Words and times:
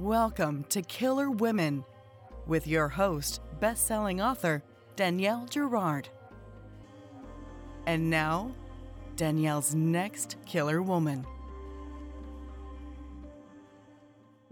Welcome 0.00 0.64
to 0.70 0.82
Killer 0.82 1.30
Women 1.30 1.84
with 2.48 2.66
your 2.66 2.88
host, 2.88 3.40
best-selling 3.60 4.20
author 4.20 4.64
Danielle 4.96 5.46
Girard. 5.46 6.08
And 7.86 8.10
now, 8.10 8.50
Danielle's 9.14 9.72
next 9.72 10.36
killer 10.46 10.82
woman. 10.82 11.24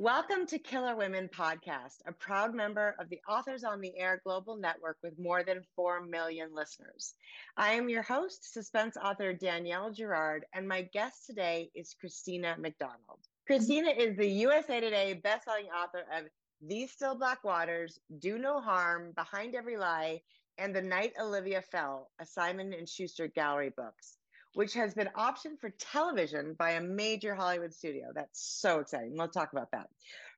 Welcome 0.02 0.46
to 0.46 0.58
Killer 0.58 0.96
Women 0.96 1.30
Podcast, 1.32 1.98
a 2.08 2.12
proud 2.12 2.56
member 2.56 2.96
of 2.98 3.08
the 3.08 3.20
Authors 3.28 3.62
on 3.62 3.80
the 3.80 3.96
Air 3.96 4.20
Global 4.24 4.56
Network 4.56 4.96
with 5.00 5.16
more 5.16 5.44
than 5.44 5.62
4 5.76 6.04
million 6.04 6.52
listeners. 6.52 7.14
I 7.56 7.74
am 7.74 7.88
your 7.88 8.02
host, 8.02 8.52
suspense 8.52 8.96
author 8.96 9.32
Danielle 9.32 9.92
Girard, 9.92 10.44
and 10.52 10.66
my 10.66 10.82
guest 10.92 11.24
today 11.24 11.70
is 11.76 11.94
Christina 12.00 12.56
McDonald. 12.58 13.20
Christina 13.46 13.90
is 13.90 14.16
the 14.16 14.26
USA 14.26 14.80
Today 14.80 15.22
bestselling 15.24 15.70
author 15.72 16.04
of 16.12 16.24
These 16.60 16.90
Still 16.90 17.16
Black 17.16 17.44
Waters, 17.44 18.00
Do 18.18 18.38
No 18.38 18.60
Harm, 18.60 19.12
Behind 19.14 19.54
Every 19.54 19.76
Lie, 19.76 20.20
and 20.58 20.74
The 20.74 20.82
Night 20.82 21.12
Olivia 21.20 21.62
Fell, 21.62 22.10
a 22.20 22.26
Simon 22.26 22.74
Schuster 22.86 23.28
Gallery 23.28 23.70
books 23.76 24.16
which 24.54 24.74
has 24.74 24.94
been 24.94 25.08
optioned 25.16 25.58
for 25.60 25.70
television 25.78 26.54
by 26.58 26.72
a 26.72 26.80
major 26.80 27.34
Hollywood 27.34 27.72
studio. 27.72 28.08
That's 28.14 28.60
so 28.60 28.80
exciting. 28.80 29.14
We'll 29.16 29.28
talk 29.28 29.52
about 29.52 29.70
that. 29.72 29.88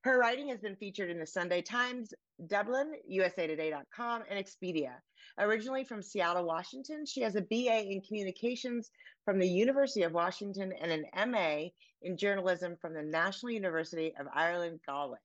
Her 0.03 0.19
writing 0.19 0.49
has 0.49 0.61
been 0.61 0.77
featured 0.77 1.11
in 1.11 1.19
the 1.19 1.27
Sunday 1.27 1.63
Times, 1.63 2.13
Dublin, 2.47 2.93
USAtoday.com, 3.11 4.23
and 4.29 4.45
Expedia. 4.45 4.93
Originally 5.39 5.85
from 5.85 6.03
Seattle, 6.03 6.45
Washington, 6.45 7.07
she 7.07 7.23
has 7.23 7.37
a 7.37 7.41
BA 7.41 7.91
in 7.91 8.03
communications 8.03 8.91
from 9.25 9.39
the 9.39 9.49
University 9.49 10.03
of 10.03 10.13
Washington 10.13 10.73
and 10.81 10.93
an 10.93 11.31
MA 11.31 11.69
in 12.03 12.17
journalism 12.17 12.77
from 12.81 12.93
the 12.93 13.03
National 13.03 13.53
University 13.53 14.15
of 14.21 14.27
Ireland, 14.33 14.81
Galway. 14.87 15.19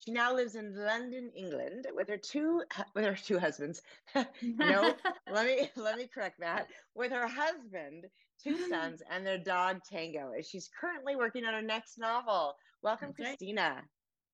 She 0.00 0.12
now 0.12 0.34
lives 0.34 0.54
in 0.54 0.74
London, 0.76 1.30
England, 1.36 1.86
with 1.94 2.08
her 2.08 2.16
two 2.16 2.62
with 2.94 3.04
her 3.04 3.14
two 3.14 3.38
husbands. 3.38 3.82
no, 4.42 4.94
let 5.32 5.46
me 5.46 5.70
let 5.76 5.96
me 5.96 6.08
correct 6.12 6.40
that. 6.40 6.68
With 6.94 7.12
her 7.12 7.26
husband, 7.26 8.04
two 8.42 8.56
sons, 8.68 9.02
and 9.10 9.26
their 9.26 9.38
dog 9.38 9.80
Tango. 9.90 10.32
She's 10.42 10.70
currently 10.80 11.16
working 11.16 11.44
on 11.44 11.54
her 11.54 11.62
next 11.62 11.98
novel. 11.98 12.54
Welcome, 12.82 13.10
okay. 13.10 13.24
Christina. 13.24 13.82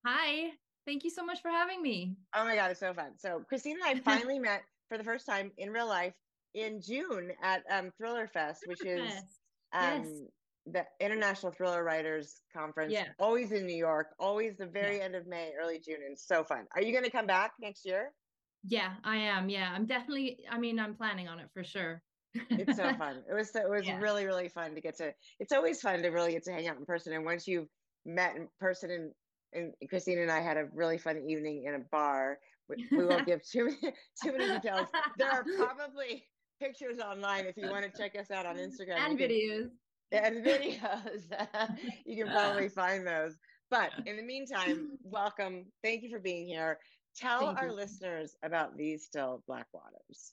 Hi. 0.06 0.50
Thank 0.86 1.02
you 1.02 1.10
so 1.10 1.24
much 1.24 1.40
for 1.40 1.50
having 1.50 1.80
me. 1.80 2.14
Oh 2.34 2.44
my 2.44 2.56
god, 2.56 2.70
it's 2.70 2.80
so 2.80 2.92
fun. 2.92 3.12
So 3.16 3.42
Christina 3.48 3.80
and 3.88 4.00
I 4.00 4.02
finally 4.02 4.38
met 4.38 4.62
for 4.90 4.98
the 4.98 5.04
first 5.04 5.24
time 5.24 5.50
in 5.56 5.70
real 5.70 5.88
life 5.88 6.12
in 6.52 6.82
June 6.82 7.32
at 7.42 7.62
um, 7.70 7.90
Thriller 7.96 8.28
Fest, 8.28 8.64
which 8.66 8.84
is 8.84 9.10
um, 9.72 10.04
yes 10.04 10.08
the 10.66 10.84
International 11.00 11.52
Thriller 11.52 11.84
Writers 11.84 12.40
Conference. 12.56 12.92
Yeah. 12.92 13.06
Always 13.18 13.52
in 13.52 13.66
New 13.66 13.76
York, 13.76 14.08
always 14.18 14.56
the 14.56 14.66
very 14.66 14.98
yeah. 14.98 15.04
end 15.04 15.14
of 15.14 15.26
May, 15.26 15.52
early 15.60 15.78
June. 15.78 15.98
And 16.06 16.18
so 16.18 16.44
fun. 16.44 16.66
Are 16.74 16.82
you 16.82 16.92
going 16.92 17.04
to 17.04 17.10
come 17.10 17.26
back 17.26 17.52
next 17.60 17.84
year? 17.84 18.12
Yeah, 18.66 18.94
I 19.04 19.16
am. 19.16 19.48
Yeah, 19.48 19.70
I'm 19.74 19.84
definitely, 19.86 20.38
I 20.50 20.58
mean, 20.58 20.80
I'm 20.80 20.94
planning 20.94 21.28
on 21.28 21.38
it 21.38 21.48
for 21.52 21.62
sure. 21.62 22.02
it's 22.50 22.76
so 22.76 22.94
fun. 22.98 23.22
It 23.28 23.34
was, 23.34 23.54
it 23.54 23.68
was 23.68 23.86
yeah. 23.86 23.98
really, 23.98 24.24
really 24.24 24.48
fun 24.48 24.74
to 24.74 24.80
get 24.80 24.96
to, 24.98 25.12
it's 25.38 25.52
always 25.52 25.80
fun 25.80 26.02
to 26.02 26.08
really 26.08 26.32
get 26.32 26.44
to 26.44 26.52
hang 26.52 26.66
out 26.66 26.78
in 26.78 26.86
person. 26.86 27.12
And 27.12 27.24
once 27.24 27.46
you've 27.46 27.68
met 28.06 28.36
in 28.36 28.48
person 28.58 28.90
and, 28.90 29.10
and 29.52 29.88
Christine 29.88 30.18
and 30.18 30.30
I 30.30 30.40
had 30.40 30.56
a 30.56 30.66
really 30.74 30.98
fun 30.98 31.18
evening 31.28 31.64
in 31.66 31.74
a 31.74 31.80
bar. 31.92 32.38
We, 32.68 32.86
we 32.90 33.04
won't 33.04 33.26
give 33.26 33.46
too 33.46 33.66
many, 33.66 33.94
too 34.22 34.32
many 34.32 34.48
details. 34.48 34.88
There 35.18 35.30
are 35.30 35.44
probably 35.58 36.24
pictures 36.60 36.98
online 36.98 37.44
if 37.46 37.56
you 37.56 37.68
want 37.68 37.84
to 37.84 37.98
check 38.00 38.18
us 38.18 38.30
out 38.30 38.46
on 38.46 38.56
Instagram. 38.56 38.98
And 38.98 39.18
videos 39.18 39.68
and 40.14 40.36
videos. 40.44 41.22
you 42.04 42.24
can 42.24 42.32
probably 42.32 42.68
find 42.82 43.06
those. 43.06 43.36
But 43.70 43.90
in 44.06 44.16
the 44.16 44.22
meantime, 44.22 44.98
welcome. 45.02 45.66
Thank 45.82 46.02
you 46.02 46.10
for 46.10 46.18
being 46.18 46.46
here. 46.46 46.78
Tell 47.16 47.40
Thank 47.40 47.58
our 47.58 47.68
you. 47.68 47.74
listeners 47.74 48.36
about 48.42 48.76
These 48.76 49.04
Still 49.04 49.42
Black 49.46 49.66
Waters. 49.72 50.32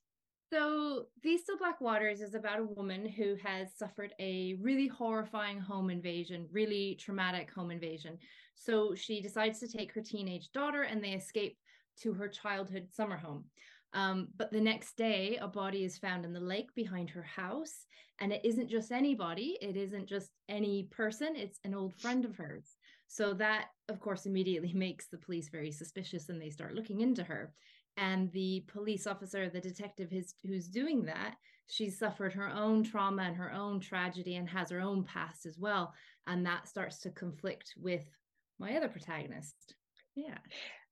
So, 0.51 1.05
These 1.23 1.43
Still 1.43 1.57
Black 1.57 1.79
Waters 1.79 2.21
is 2.21 2.33
about 2.33 2.59
a 2.59 2.65
woman 2.65 3.07
who 3.07 3.35
has 3.43 3.69
suffered 3.75 4.13
a 4.19 4.55
really 4.59 4.87
horrifying 4.87 5.59
home 5.59 5.89
invasion, 5.89 6.47
really 6.51 6.97
traumatic 6.99 7.49
home 7.51 7.71
invasion. 7.71 8.17
So, 8.55 8.93
she 8.95 9.21
decides 9.21 9.59
to 9.59 9.67
take 9.67 9.93
her 9.93 10.01
teenage 10.01 10.51
daughter 10.51 10.83
and 10.83 11.03
they 11.03 11.11
escape 11.11 11.57
to 12.01 12.13
her 12.13 12.27
childhood 12.27 12.87
summer 12.91 13.17
home. 13.17 13.45
Um, 13.93 14.29
but 14.37 14.51
the 14.51 14.61
next 14.61 14.95
day, 14.95 15.37
a 15.41 15.47
body 15.47 15.83
is 15.83 15.97
found 15.97 16.25
in 16.25 16.33
the 16.33 16.39
lake 16.39 16.73
behind 16.75 17.09
her 17.11 17.23
house. 17.23 17.85
And 18.19 18.31
it 18.31 18.41
isn't 18.43 18.69
just 18.69 18.91
anybody, 18.91 19.57
it 19.61 19.75
isn't 19.75 20.07
just 20.07 20.29
any 20.47 20.87
person, 20.91 21.35
it's 21.35 21.59
an 21.63 21.73
old 21.73 21.95
friend 21.95 22.23
of 22.23 22.35
hers. 22.37 22.75
So 23.07 23.33
that, 23.33 23.69
of 23.89 23.99
course, 23.99 24.25
immediately 24.25 24.73
makes 24.75 25.07
the 25.07 25.17
police 25.17 25.49
very 25.49 25.71
suspicious 25.71 26.29
and 26.29 26.39
they 26.39 26.51
start 26.51 26.75
looking 26.75 27.01
into 27.01 27.23
her. 27.23 27.51
And 27.97 28.31
the 28.31 28.63
police 28.67 29.07
officer, 29.07 29.49
the 29.49 29.59
detective 29.59 30.09
who's, 30.11 30.33
who's 30.45 30.67
doing 30.67 31.03
that, 31.05 31.35
she's 31.67 31.97
suffered 31.97 32.33
her 32.33 32.49
own 32.49 32.83
trauma 32.83 33.23
and 33.23 33.35
her 33.35 33.51
own 33.51 33.79
tragedy 33.79 34.35
and 34.35 34.47
has 34.47 34.69
her 34.69 34.79
own 34.79 35.03
past 35.03 35.45
as 35.45 35.57
well. 35.57 35.93
And 36.27 36.45
that 36.45 36.67
starts 36.67 36.99
to 36.99 37.09
conflict 37.09 37.73
with 37.75 38.05
my 38.59 38.75
other 38.77 38.87
protagonist. 38.87 39.75
Yeah. 40.15 40.37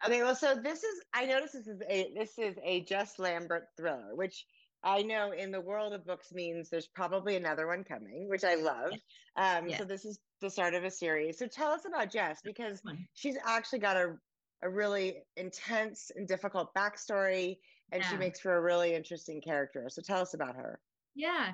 Okay. 0.05 0.23
Well, 0.23 0.35
so 0.35 0.55
this 0.55 0.83
is 0.83 1.01
I 1.13 1.25
notice 1.25 1.51
this 1.51 1.67
is 1.67 1.81
a 1.89 2.11
this 2.15 2.37
is 2.37 2.55
a 2.63 2.81
Jess 2.81 3.19
Lambert 3.19 3.67
thriller, 3.77 4.15
which 4.15 4.45
I 4.83 5.01
know 5.01 5.31
in 5.31 5.51
the 5.51 5.61
world 5.61 5.93
of 5.93 6.05
books 6.05 6.31
means 6.31 6.69
there's 6.69 6.87
probably 6.87 7.35
another 7.35 7.67
one 7.67 7.83
coming, 7.83 8.29
which 8.29 8.43
I 8.43 8.55
love. 8.55 8.93
Um, 9.35 9.67
yeah. 9.69 9.77
So 9.77 9.85
this 9.85 10.05
is 10.05 10.19
the 10.41 10.49
start 10.49 10.73
of 10.73 10.83
a 10.83 10.91
series. 10.91 11.37
So 11.37 11.47
tell 11.47 11.71
us 11.71 11.81
about 11.85 12.11
Jess 12.11 12.39
because 12.43 12.81
she's 13.13 13.35
actually 13.45 13.79
got 13.79 13.97
a 13.97 14.15
a 14.61 14.69
really 14.69 15.17
intense 15.37 16.11
and 16.15 16.27
difficult 16.27 16.73
backstory, 16.73 17.57
and 17.91 18.01
yeah. 18.01 18.09
she 18.09 18.17
makes 18.17 18.39
for 18.39 18.55
a 18.55 18.61
really 18.61 18.93
interesting 18.93 19.41
character. 19.41 19.87
So 19.89 20.01
tell 20.01 20.21
us 20.21 20.33
about 20.33 20.55
her. 20.55 20.79
Yeah, 21.15 21.53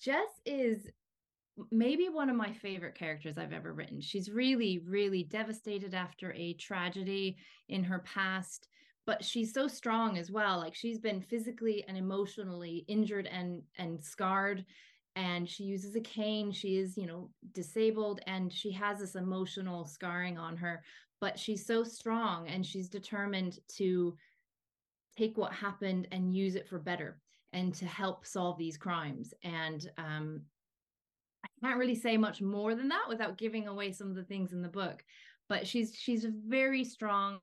Jess 0.00 0.28
is 0.44 0.86
maybe 1.70 2.08
one 2.08 2.30
of 2.30 2.36
my 2.36 2.52
favorite 2.52 2.94
characters 2.94 3.38
I've 3.38 3.52
ever 3.52 3.72
written. 3.72 4.00
She's 4.00 4.30
really, 4.30 4.80
really 4.86 5.24
devastated 5.24 5.94
after 5.94 6.32
a 6.32 6.54
tragedy 6.54 7.36
in 7.68 7.84
her 7.84 8.00
past, 8.00 8.68
but 9.06 9.24
she's 9.24 9.52
so 9.52 9.68
strong 9.68 10.18
as 10.18 10.30
well. 10.30 10.58
Like 10.58 10.74
she's 10.74 10.98
been 10.98 11.20
physically 11.20 11.84
and 11.88 11.96
emotionally 11.96 12.84
injured 12.88 13.26
and 13.26 13.62
and 13.78 14.02
scarred 14.02 14.64
and 15.14 15.48
she 15.48 15.64
uses 15.64 15.94
a 15.94 16.00
cane 16.00 16.50
she 16.50 16.78
is 16.78 16.96
you 16.96 17.06
know 17.06 17.28
disabled 17.52 18.20
and 18.26 18.52
she 18.52 18.70
has 18.72 18.98
this 18.98 19.14
emotional 19.14 19.84
scarring 19.84 20.38
on 20.38 20.56
her 20.56 20.82
but 21.20 21.38
she's 21.38 21.66
so 21.66 21.84
strong 21.84 22.48
and 22.48 22.64
she's 22.64 22.88
determined 22.88 23.58
to 23.68 24.16
take 25.16 25.36
what 25.36 25.52
happened 25.52 26.08
and 26.12 26.34
use 26.34 26.54
it 26.54 26.68
for 26.68 26.78
better 26.78 27.20
and 27.52 27.74
to 27.74 27.84
help 27.84 28.26
solve 28.26 28.56
these 28.56 28.78
crimes 28.78 29.34
and 29.44 29.90
um, 29.98 30.40
can't 31.62 31.78
really 31.78 31.94
say 31.94 32.16
much 32.16 32.40
more 32.40 32.74
than 32.74 32.88
that 32.88 33.08
without 33.08 33.38
giving 33.38 33.68
away 33.68 33.92
some 33.92 34.08
of 34.08 34.16
the 34.16 34.24
things 34.24 34.52
in 34.52 34.62
the 34.62 34.68
book. 34.68 35.04
But 35.48 35.66
she's 35.66 35.94
she's 35.94 36.24
a 36.24 36.32
very 36.46 36.84
strong, 36.84 37.38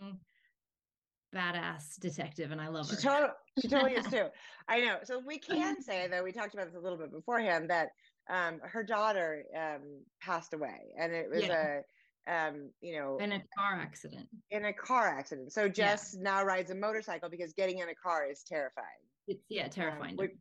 badass 1.35 1.99
detective, 1.99 2.51
and 2.51 2.61
I 2.61 2.67
love 2.67 2.89
her. 2.89 2.95
She 2.95 3.07
totally, 3.07 3.31
she 3.61 3.67
totally 3.67 3.93
is 3.93 4.07
too. 4.11 4.27
I 4.67 4.81
know. 4.81 4.97
So 5.03 5.21
we 5.25 5.37
can 5.39 5.81
say 5.81 6.07
though 6.07 6.23
we 6.23 6.31
talked 6.31 6.53
about 6.53 6.67
this 6.67 6.75
a 6.75 6.79
little 6.79 6.97
bit 6.97 7.11
beforehand 7.11 7.69
that 7.69 7.89
um, 8.29 8.59
her 8.63 8.83
daughter 8.83 9.43
um, 9.57 10.03
passed 10.21 10.53
away, 10.53 10.93
and 10.99 11.13
it 11.13 11.29
was 11.29 11.43
yeah. 11.43 11.77
a 11.77 11.81
um, 12.29 12.69
you 12.81 12.97
know, 12.97 13.17
in 13.19 13.31
a 13.31 13.41
car 13.57 13.79
accident. 13.81 14.27
In 14.51 14.65
a 14.65 14.73
car 14.73 15.07
accident. 15.07 15.51
So 15.51 15.67
Jess 15.67 16.15
yeah. 16.15 16.23
now 16.23 16.43
rides 16.43 16.69
a 16.71 16.75
motorcycle 16.75 17.29
because 17.29 17.53
getting 17.53 17.79
in 17.79 17.89
a 17.89 17.95
car 17.95 18.27
is 18.29 18.43
terrifying. 18.47 18.85
It's 19.27 19.43
yeah, 19.49 19.67
terrifying. 19.67 20.11
Um, 20.11 20.17
which, 20.17 20.31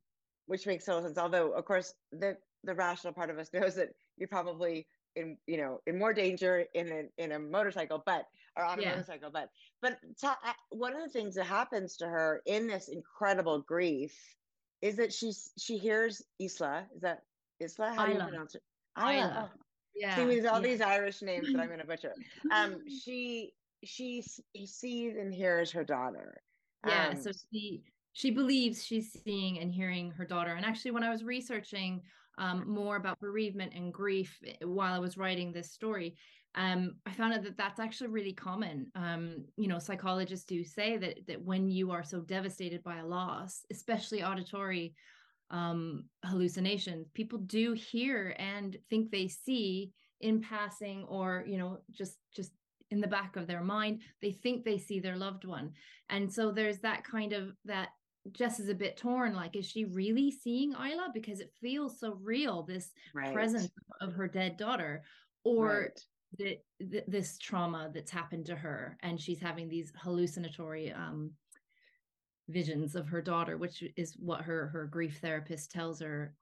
which, 0.47 0.67
makes 0.67 0.85
total 0.85 1.03
sense. 1.03 1.19
Although, 1.19 1.53
of 1.53 1.65
course, 1.65 1.95
the 2.13 2.37
the 2.65 2.75
rational 2.75 3.13
part 3.13 3.31
of 3.31 3.39
us 3.39 3.51
knows 3.55 3.75
that 3.75 3.91
you're 4.17 4.29
probably 4.29 4.87
in 5.17 5.37
you 5.47 5.57
know 5.57 5.81
in 5.87 5.99
more 5.99 6.13
danger 6.13 6.65
in 6.75 6.89
a, 6.89 7.23
in 7.23 7.33
a 7.33 7.39
motorcycle 7.39 8.03
but 8.05 8.27
or 8.57 8.65
on 8.65 8.79
a 8.79 8.83
yeah. 8.83 8.91
motorcycle 8.91 9.31
but 9.33 9.49
but 9.81 9.99
one 10.71 10.95
of 10.95 11.03
the 11.03 11.09
things 11.09 11.35
that 11.35 11.45
happens 11.45 11.97
to 11.97 12.07
her 12.07 12.43
in 12.47 12.67
this 12.67 12.89
incredible 12.89 13.61
grief 13.61 14.15
is 14.83 14.97
that 14.97 15.13
she's 15.13 15.51
she 15.59 15.79
hears 15.79 16.23
isla 16.41 16.87
is 16.95 17.01
that 17.01 17.23
isla 17.61 17.93
how 17.95 18.07
do 18.07 18.13
you 18.13 18.19
pronounce 18.19 18.55
it 18.55 18.63
isla, 18.99 19.51
oh. 19.51 19.59
yeah 19.97 20.15
she 20.15 20.25
means 20.25 20.45
all 20.45 20.61
yeah. 20.61 20.69
these 20.69 20.81
irish 20.81 21.23
names 21.23 21.51
that 21.53 21.61
i'm 21.61 21.69
going 21.69 21.81
to 21.81 21.87
butcher 21.87 22.15
um 22.53 22.77
she 22.87 23.53
she 23.85 24.23
sees 24.67 25.17
and 25.17 25.33
hears 25.33 25.71
her 25.71 25.85
daughter 25.85 26.41
yeah 26.87 27.09
um, 27.09 27.21
so 27.21 27.31
she 27.51 27.83
she 28.19 28.33
believes 28.33 28.85
she's 28.85 29.17
seeing 29.25 29.61
and 29.61 29.73
hearing 29.73 30.11
her 30.11 30.25
daughter. 30.25 30.55
And 30.55 30.67
actually, 30.67 30.91
when 30.91 31.05
I 31.05 31.11
was 31.11 31.23
researching 31.23 32.03
um, 32.39 32.69
more 32.69 32.97
about 32.97 33.19
bereavement 33.21 33.73
and 33.75 33.93
grief 33.93 34.39
eh, 34.47 34.65
while 34.65 34.95
I 34.95 34.99
was 34.99 35.19
writing 35.19 35.53
this 35.53 35.73
story, 35.73 36.17
um, 36.55 36.97
I 37.07 37.13
found 37.13 37.35
out 37.35 37.43
that 37.43 37.59
that's 37.59 37.81
actually 37.81 38.09
really 38.09 38.33
common. 38.33 38.87
Um, 38.95 39.45
you 39.57 39.69
know, 39.69 39.79
psychologists 39.79 40.47
do 40.47 40.65
say 40.65 40.97
that 40.97 41.27
that 41.27 41.43
when 41.43 41.69
you 41.69 41.91
are 41.91 42.03
so 42.03 42.21
devastated 42.21 42.83
by 42.83 42.99
a 42.99 43.07
loss, 43.07 43.65
especially 43.71 44.23
auditory 44.23 44.95
um, 45.51 46.05
hallucinations, 46.25 47.09
people 47.15 47.39
do 47.39 47.73
hear 47.75 48.35
and 48.39 48.77
think 48.89 49.11
they 49.11 49.29
see 49.29 49.93
in 50.21 50.41
passing, 50.41 51.05
or 51.05 51.45
you 51.47 51.59
know, 51.59 51.79
just 51.91 52.17
just 52.35 52.53
in 52.91 52.99
in 52.99 53.03
the 53.03 53.07
back 53.07 53.37
of 53.37 53.47
their 53.47 53.63
mind 53.63 54.01
they 54.23 54.33
think 54.33 54.65
they 54.65 54.79
see 54.79 54.99
their 54.99 55.17
loved 55.17 55.45
one 55.45 55.71
and 56.11 56.33
so 56.33 56.51
there's 56.51 56.79
that 56.79 57.05
kind 57.05 57.33
of 57.33 57.53
that 57.65 57.91
Jess 58.33 58.61
is 58.61 58.69
a 58.69 58.75
bit 58.75 58.97
torn. 58.97 59.35
Like, 59.35 59.57
is 59.57 59.67
she 59.67 59.85
really 59.85 60.31
seeing 60.31 60.73
Isla? 60.73 61.11
Because 61.13 61.41
it 61.41 61.53
feels 61.61 61.99
so 61.99 62.19
real, 62.23 62.63
this 62.63 62.91
right. 63.15 63.33
presence 63.33 63.71
of 64.01 64.13
her 64.13 64.29
dead 64.29 64.57
daughter, 64.57 65.03
or 65.45 65.81
right. 65.81 66.01
the, 66.39 66.59
the, 66.81 67.05
this 67.09 67.39
trauma 67.39 67.91
that's 67.93 68.11
happened 68.11 68.47
to 68.47 68.57
her, 68.57 68.99
and 69.03 69.21
she's 69.21 69.41
having 69.41 69.69
these 69.69 69.93
hallucinatory 69.97 70.93
um, 70.93 71.33
visions 72.49 72.95
of 72.95 73.07
her 73.09 73.23
daughter, 73.23 73.57
which 73.57 73.83
is 73.97 74.17
what 74.19 74.43
her 74.43 74.69
her 74.69 74.87
grief 74.87 75.19
therapist 75.21 75.71
tells 75.71 76.01
her 76.01 76.35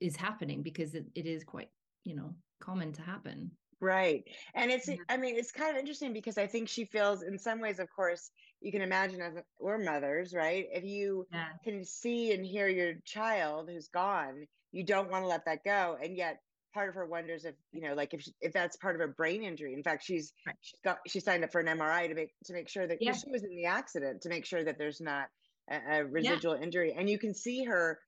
is 0.00 0.16
happening 0.16 0.62
because 0.62 0.94
it, 0.94 1.06
it 1.14 1.26
is 1.26 1.44
quite 1.44 1.68
you 2.04 2.14
know 2.14 2.34
common 2.60 2.92
to 2.92 3.02
happen. 3.02 3.50
Right. 3.82 4.22
And 4.54 4.70
it's, 4.70 4.88
I 5.08 5.16
mean, 5.16 5.34
it's 5.36 5.50
kind 5.50 5.72
of 5.72 5.76
interesting 5.76 6.12
because 6.12 6.38
I 6.38 6.46
think 6.46 6.68
she 6.68 6.84
feels, 6.84 7.22
in 7.22 7.36
some 7.36 7.60
ways, 7.60 7.80
of 7.80 7.88
course, 7.94 8.30
you 8.60 8.70
can 8.70 8.80
imagine 8.80 9.20
as 9.20 9.34
we're 9.58 9.76
mothers, 9.76 10.32
right? 10.32 10.66
If 10.72 10.84
you 10.84 11.26
yeah. 11.32 11.46
can 11.64 11.84
see 11.84 12.32
and 12.32 12.46
hear 12.46 12.68
your 12.68 12.94
child 13.04 13.68
who's 13.68 13.88
gone, 13.88 14.46
you 14.70 14.84
don't 14.84 15.10
want 15.10 15.24
to 15.24 15.26
let 15.26 15.44
that 15.46 15.64
go. 15.64 15.98
And 16.00 16.16
yet, 16.16 16.38
part 16.72 16.88
of 16.88 16.94
her 16.94 17.04
wonders 17.04 17.44
if 17.44 17.54
you 17.70 17.82
know 17.82 17.92
like 17.92 18.14
if 18.14 18.22
she, 18.22 18.32
if 18.40 18.50
that's 18.50 18.78
part 18.78 18.94
of 18.94 19.02
a 19.02 19.06
brain 19.06 19.42
injury 19.42 19.74
in 19.74 19.82
fact 19.82 20.02
she's 20.02 20.32
right. 20.46 20.56
she's 20.62 20.80
got 20.82 21.00
she 21.06 21.20
signed 21.20 21.44
up 21.44 21.52
for 21.52 21.60
an 21.60 21.66
mri 21.66 22.08
to 22.08 22.14
make 22.14 22.30
to 22.42 22.54
make 22.54 22.66
sure 22.66 22.86
that 22.86 22.96
yeah. 22.98 23.12
she 23.12 23.30
was 23.30 23.42
in 23.42 23.54
the 23.54 23.66
accident 23.66 24.22
to 24.22 24.30
make 24.30 24.46
sure 24.46 24.64
that 24.64 24.78
there's 24.78 24.98
not 24.98 25.26
a, 25.70 25.98
a 25.98 26.04
residual 26.06 26.56
yeah. 26.56 26.62
injury 26.62 26.94
and 26.96 27.10
you 27.10 27.18
can 27.18 27.34
see 27.34 27.62
her 27.64 27.98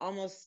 almost 0.00 0.46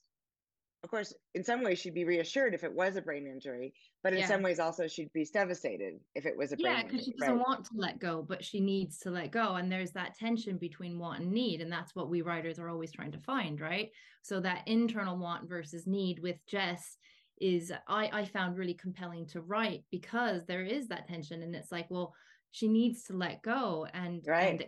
of 0.86 0.92
course, 0.92 1.16
in 1.34 1.44
some 1.44 1.64
ways 1.64 1.80
she'd 1.80 1.96
be 1.96 2.06
reassured 2.06 2.54
if 2.54 2.64
it 2.64 2.72
was 2.72 2.96
a 2.96 3.02
brain 3.02 3.26
injury, 3.26 3.74
but 4.04 4.14
in 4.14 4.20
yeah. 4.20 4.28
some 4.28 4.44
ways 4.44 4.60
also 4.60 4.88
she'd 4.88 5.12
be 5.14 5.28
devastated 5.34 5.96
if 6.14 6.28
it 6.28 6.38
was 6.38 6.52
a 6.52 6.58
brain. 6.58 6.76
yeah, 6.76 6.84
because 6.84 7.04
she 7.04 7.12
doesn't 7.14 7.38
right? 7.38 7.48
want 7.48 7.66
to 7.66 7.72
let 7.74 8.00
go, 8.00 8.22
but 8.22 8.46
she 8.46 8.60
needs 8.60 9.00
to 9.00 9.10
let 9.10 9.32
go. 9.32 9.56
And 9.56 9.72
there's 9.72 9.94
that 9.94 10.16
tension 10.16 10.58
between 10.60 11.00
want 11.00 11.22
and 11.22 11.32
need. 11.32 11.62
And 11.62 11.72
that's 11.72 11.96
what 11.96 12.12
we 12.12 12.22
writers 12.22 12.60
are 12.60 12.70
always 12.70 12.92
trying 12.92 13.12
to 13.14 13.18
find, 13.18 13.60
right? 13.60 13.90
So 14.22 14.40
that 14.42 14.68
internal 14.68 15.18
want 15.18 15.50
versus 15.50 15.88
need 15.88 16.20
with 16.20 16.38
Jess 16.46 16.98
is 17.42 17.72
I, 17.88 18.12
I 18.14 18.26
found 18.26 18.56
really 18.56 18.76
compelling 18.76 19.26
to 19.30 19.42
write 19.42 19.86
because 19.90 20.46
there 20.46 20.64
is 20.64 20.88
that 20.90 21.08
tension. 21.08 21.42
And 21.42 21.56
it's 21.56 21.72
like, 21.72 21.88
well, 21.90 22.14
she 22.52 22.68
needs 22.68 23.06
to 23.06 23.14
let 23.14 23.42
go 23.42 23.88
and 23.92 24.22
right. 24.28 24.62
And, 24.62 24.66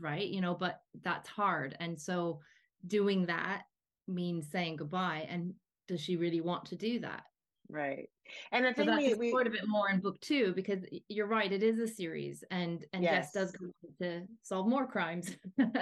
right, 0.00 0.26
you 0.26 0.40
know, 0.40 0.56
but 0.56 0.80
that's 1.04 1.28
hard. 1.28 1.76
And 1.78 2.00
so 2.00 2.40
doing 2.88 3.26
that 3.26 3.62
means 4.08 4.50
saying 4.50 4.76
goodbye 4.76 5.26
and 5.28 5.54
does 5.88 6.00
she 6.00 6.16
really 6.16 6.40
want 6.40 6.66
to 6.66 6.76
do 6.76 7.00
that? 7.00 7.22
Right. 7.68 8.08
And 8.52 8.66
I 8.66 8.72
think 8.72 8.90
so 8.90 8.96
we, 8.96 9.14
we 9.14 9.32
a 9.32 9.50
bit 9.50 9.66
more 9.66 9.88
in 9.88 10.00
book 10.00 10.20
two 10.20 10.52
because 10.54 10.80
you're 11.08 11.26
right 11.26 11.50
it 11.50 11.62
is 11.62 11.78
a 11.78 11.88
series 11.88 12.44
and 12.50 12.84
and 12.92 13.02
yes. 13.02 13.26
Jess 13.26 13.32
does 13.32 13.52
go 13.52 13.72
to 14.00 14.22
solve 14.42 14.68
more 14.68 14.86
crimes 14.86 15.34
and 15.58 15.72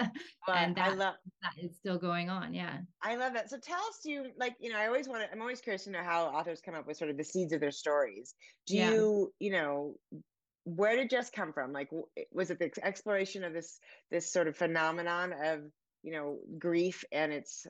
that, 0.49 0.79
I 0.79 0.95
love 0.95 1.15
that 1.43 1.53
is 1.63 1.77
still 1.77 1.99
going 1.99 2.31
on 2.31 2.55
yeah. 2.55 2.79
I 3.03 3.17
love 3.17 3.35
that. 3.35 3.51
So 3.51 3.59
tell 3.59 3.79
us 3.79 4.01
you 4.05 4.27
like 4.39 4.55
you 4.61 4.73
know 4.73 4.79
I 4.79 4.87
always 4.87 5.09
want 5.09 5.23
to 5.23 5.33
I'm 5.33 5.41
always 5.41 5.61
curious 5.61 5.85
to 5.85 5.91
know 5.91 6.03
how 6.03 6.27
authors 6.27 6.61
come 6.65 6.75
up 6.75 6.87
with 6.87 6.97
sort 6.97 7.11
of 7.11 7.17
the 7.17 7.25
seeds 7.25 7.53
of 7.53 7.61
their 7.61 7.73
stories. 7.73 8.35
Do 8.67 8.77
yeah. 8.77 8.91
you 8.91 9.33
you 9.41 9.51
know 9.51 9.95
where 10.65 10.95
did 10.95 11.11
Jess 11.11 11.31
come 11.31 11.53
from? 11.53 11.73
Like 11.73 11.91
was 12.33 12.51
it 12.51 12.59
the 12.59 12.71
exploration 12.85 13.43
of 13.43 13.53
this 13.53 13.81
this 14.11 14.33
sort 14.33 14.47
of 14.47 14.57
phenomenon 14.57 15.33
of 15.33 15.61
you 16.03 16.13
know 16.13 16.39
grief 16.59 17.05
and 17.13 17.33
its 17.33 17.67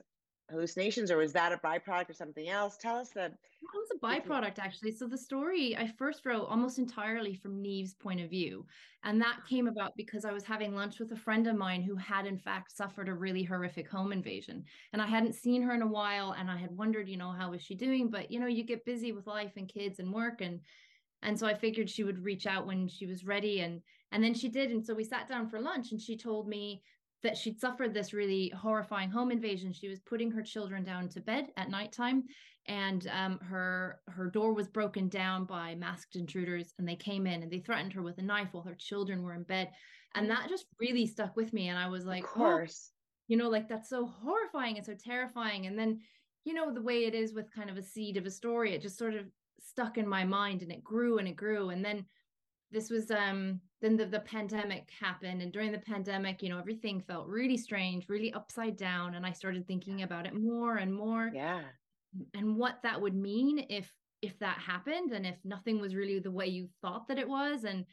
hallucinations 0.51 1.09
or 1.11 1.17
was 1.17 1.33
that 1.33 1.51
a 1.51 1.57
byproduct 1.57 2.09
or 2.09 2.13
something 2.13 2.49
else? 2.49 2.77
Tell 2.77 2.97
us 2.97 3.09
that 3.09 3.31
it 3.31 3.69
was 3.73 3.89
a 3.95 3.99
byproduct 3.99 4.59
actually. 4.59 4.91
So 4.91 5.07
the 5.07 5.17
story 5.17 5.75
i 5.77 5.87
first 5.87 6.25
wrote 6.25 6.47
almost 6.49 6.79
entirely 6.79 7.35
from 7.35 7.61
neve's 7.61 7.93
point 7.93 8.19
of 8.21 8.29
view 8.29 8.65
and 9.03 9.21
that 9.21 9.37
ah. 9.39 9.47
came 9.47 9.67
about 9.67 9.95
because 9.95 10.25
i 10.25 10.31
was 10.31 10.43
having 10.43 10.75
lunch 10.75 10.99
with 10.99 11.11
a 11.11 11.15
friend 11.15 11.47
of 11.47 11.55
mine 11.55 11.81
who 11.81 11.95
had 11.95 12.25
in 12.25 12.37
fact 12.37 12.75
suffered 12.75 13.09
a 13.09 13.13
really 13.13 13.43
horrific 13.43 13.89
home 13.89 14.11
invasion. 14.11 14.63
And 14.93 15.01
i 15.01 15.07
hadn't 15.07 15.35
seen 15.35 15.61
her 15.63 15.73
in 15.73 15.81
a 15.81 15.87
while 15.87 16.35
and 16.37 16.49
i 16.49 16.57
had 16.57 16.75
wondered 16.75 17.09
you 17.09 17.17
know 17.17 17.31
how 17.31 17.51
was 17.51 17.61
she 17.61 17.75
doing? 17.75 18.09
But 18.09 18.31
you 18.31 18.39
know 18.39 18.47
you 18.47 18.63
get 18.63 18.85
busy 18.85 19.11
with 19.11 19.27
life 19.27 19.53
and 19.57 19.67
kids 19.67 19.99
and 19.99 20.13
work 20.13 20.41
and 20.41 20.59
and 21.23 21.37
so 21.37 21.47
i 21.47 21.53
figured 21.53 21.89
she 21.89 22.03
would 22.03 22.23
reach 22.23 22.45
out 22.45 22.67
when 22.67 22.87
she 22.87 23.05
was 23.05 23.25
ready 23.25 23.61
and 23.61 23.81
and 24.11 24.23
then 24.23 24.33
she 24.33 24.49
did. 24.49 24.71
And 24.71 24.85
so 24.85 24.93
we 24.93 25.03
sat 25.03 25.27
down 25.27 25.49
for 25.49 25.59
lunch 25.59 25.91
and 25.91 26.01
she 26.01 26.17
told 26.17 26.47
me 26.47 26.83
that 27.23 27.37
she'd 27.37 27.59
suffered 27.59 27.93
this 27.93 28.13
really 28.13 28.49
horrifying 28.49 29.09
home 29.09 29.31
invasion. 29.31 29.71
She 29.71 29.87
was 29.87 29.99
putting 29.99 30.31
her 30.31 30.41
children 30.41 30.83
down 30.83 31.09
to 31.09 31.21
bed 31.21 31.47
at 31.57 31.69
nighttime, 31.69 32.23
and 32.67 33.07
um, 33.07 33.39
her 33.39 33.99
her 34.07 34.29
door 34.29 34.53
was 34.53 34.67
broken 34.67 35.07
down 35.09 35.45
by 35.45 35.75
masked 35.75 36.15
intruders, 36.15 36.73
and 36.77 36.87
they 36.87 36.95
came 36.95 37.27
in 37.27 37.43
and 37.43 37.51
they 37.51 37.59
threatened 37.59 37.93
her 37.93 38.01
with 38.01 38.17
a 38.17 38.23
knife 38.23 38.49
while 38.51 38.63
her 38.63 38.75
children 38.75 39.21
were 39.21 39.33
in 39.33 39.43
bed, 39.43 39.71
and 40.15 40.29
that 40.29 40.49
just 40.49 40.65
really 40.79 41.05
stuck 41.05 41.35
with 41.35 41.53
me. 41.53 41.69
And 41.69 41.77
I 41.77 41.87
was 41.87 42.05
like, 42.05 42.23
of 42.23 42.29
course, 42.29 42.91
oh, 42.91 42.95
you 43.27 43.37
know, 43.37 43.49
like 43.49 43.69
that's 43.69 43.89
so 43.89 44.07
horrifying 44.07 44.77
and 44.77 44.85
so 44.85 44.95
terrifying. 44.95 45.67
And 45.67 45.77
then, 45.77 45.99
you 46.43 46.53
know, 46.53 46.73
the 46.73 46.81
way 46.81 47.05
it 47.05 47.13
is 47.13 47.33
with 47.33 47.53
kind 47.53 47.69
of 47.69 47.77
a 47.77 47.83
seed 47.83 48.17
of 48.17 48.25
a 48.25 48.31
story, 48.31 48.73
it 48.73 48.81
just 48.81 48.97
sort 48.97 49.15
of 49.15 49.25
stuck 49.59 49.97
in 49.97 50.07
my 50.07 50.23
mind, 50.23 50.63
and 50.63 50.71
it 50.71 50.83
grew 50.83 51.19
and 51.19 51.27
it 51.27 51.35
grew, 51.35 51.69
and 51.69 51.85
then 51.85 52.05
this 52.71 52.89
was 52.89 53.11
um 53.11 53.59
then 53.81 53.97
the, 53.97 54.05
the 54.05 54.19
pandemic 54.19 54.89
happened 54.99 55.41
and 55.41 55.51
during 55.51 55.71
the 55.71 55.79
pandemic 55.79 56.41
you 56.41 56.49
know 56.49 56.59
everything 56.59 57.01
felt 57.01 57.27
really 57.27 57.57
strange 57.57 58.07
really 58.09 58.33
upside 58.33 58.77
down 58.77 59.15
and 59.15 59.25
i 59.25 59.31
started 59.31 59.67
thinking 59.67 60.03
about 60.03 60.25
it 60.25 60.33
more 60.33 60.77
and 60.77 60.93
more. 60.93 61.31
Yeah. 61.33 61.61
And 62.33 62.57
what 62.57 62.79
that 62.83 62.99
would 62.99 63.15
mean 63.15 63.65
if 63.69 63.91
if 64.21 64.37
that 64.39 64.57
happened 64.59 65.11
and 65.11 65.25
if 65.25 65.37
nothing 65.43 65.79
was 65.79 65.95
really 65.95 66.19
the 66.19 66.31
way 66.31 66.47
you 66.47 66.67
thought 66.81 67.07
that 67.07 67.17
it 67.17 67.27
was 67.27 67.63
and 67.63 67.85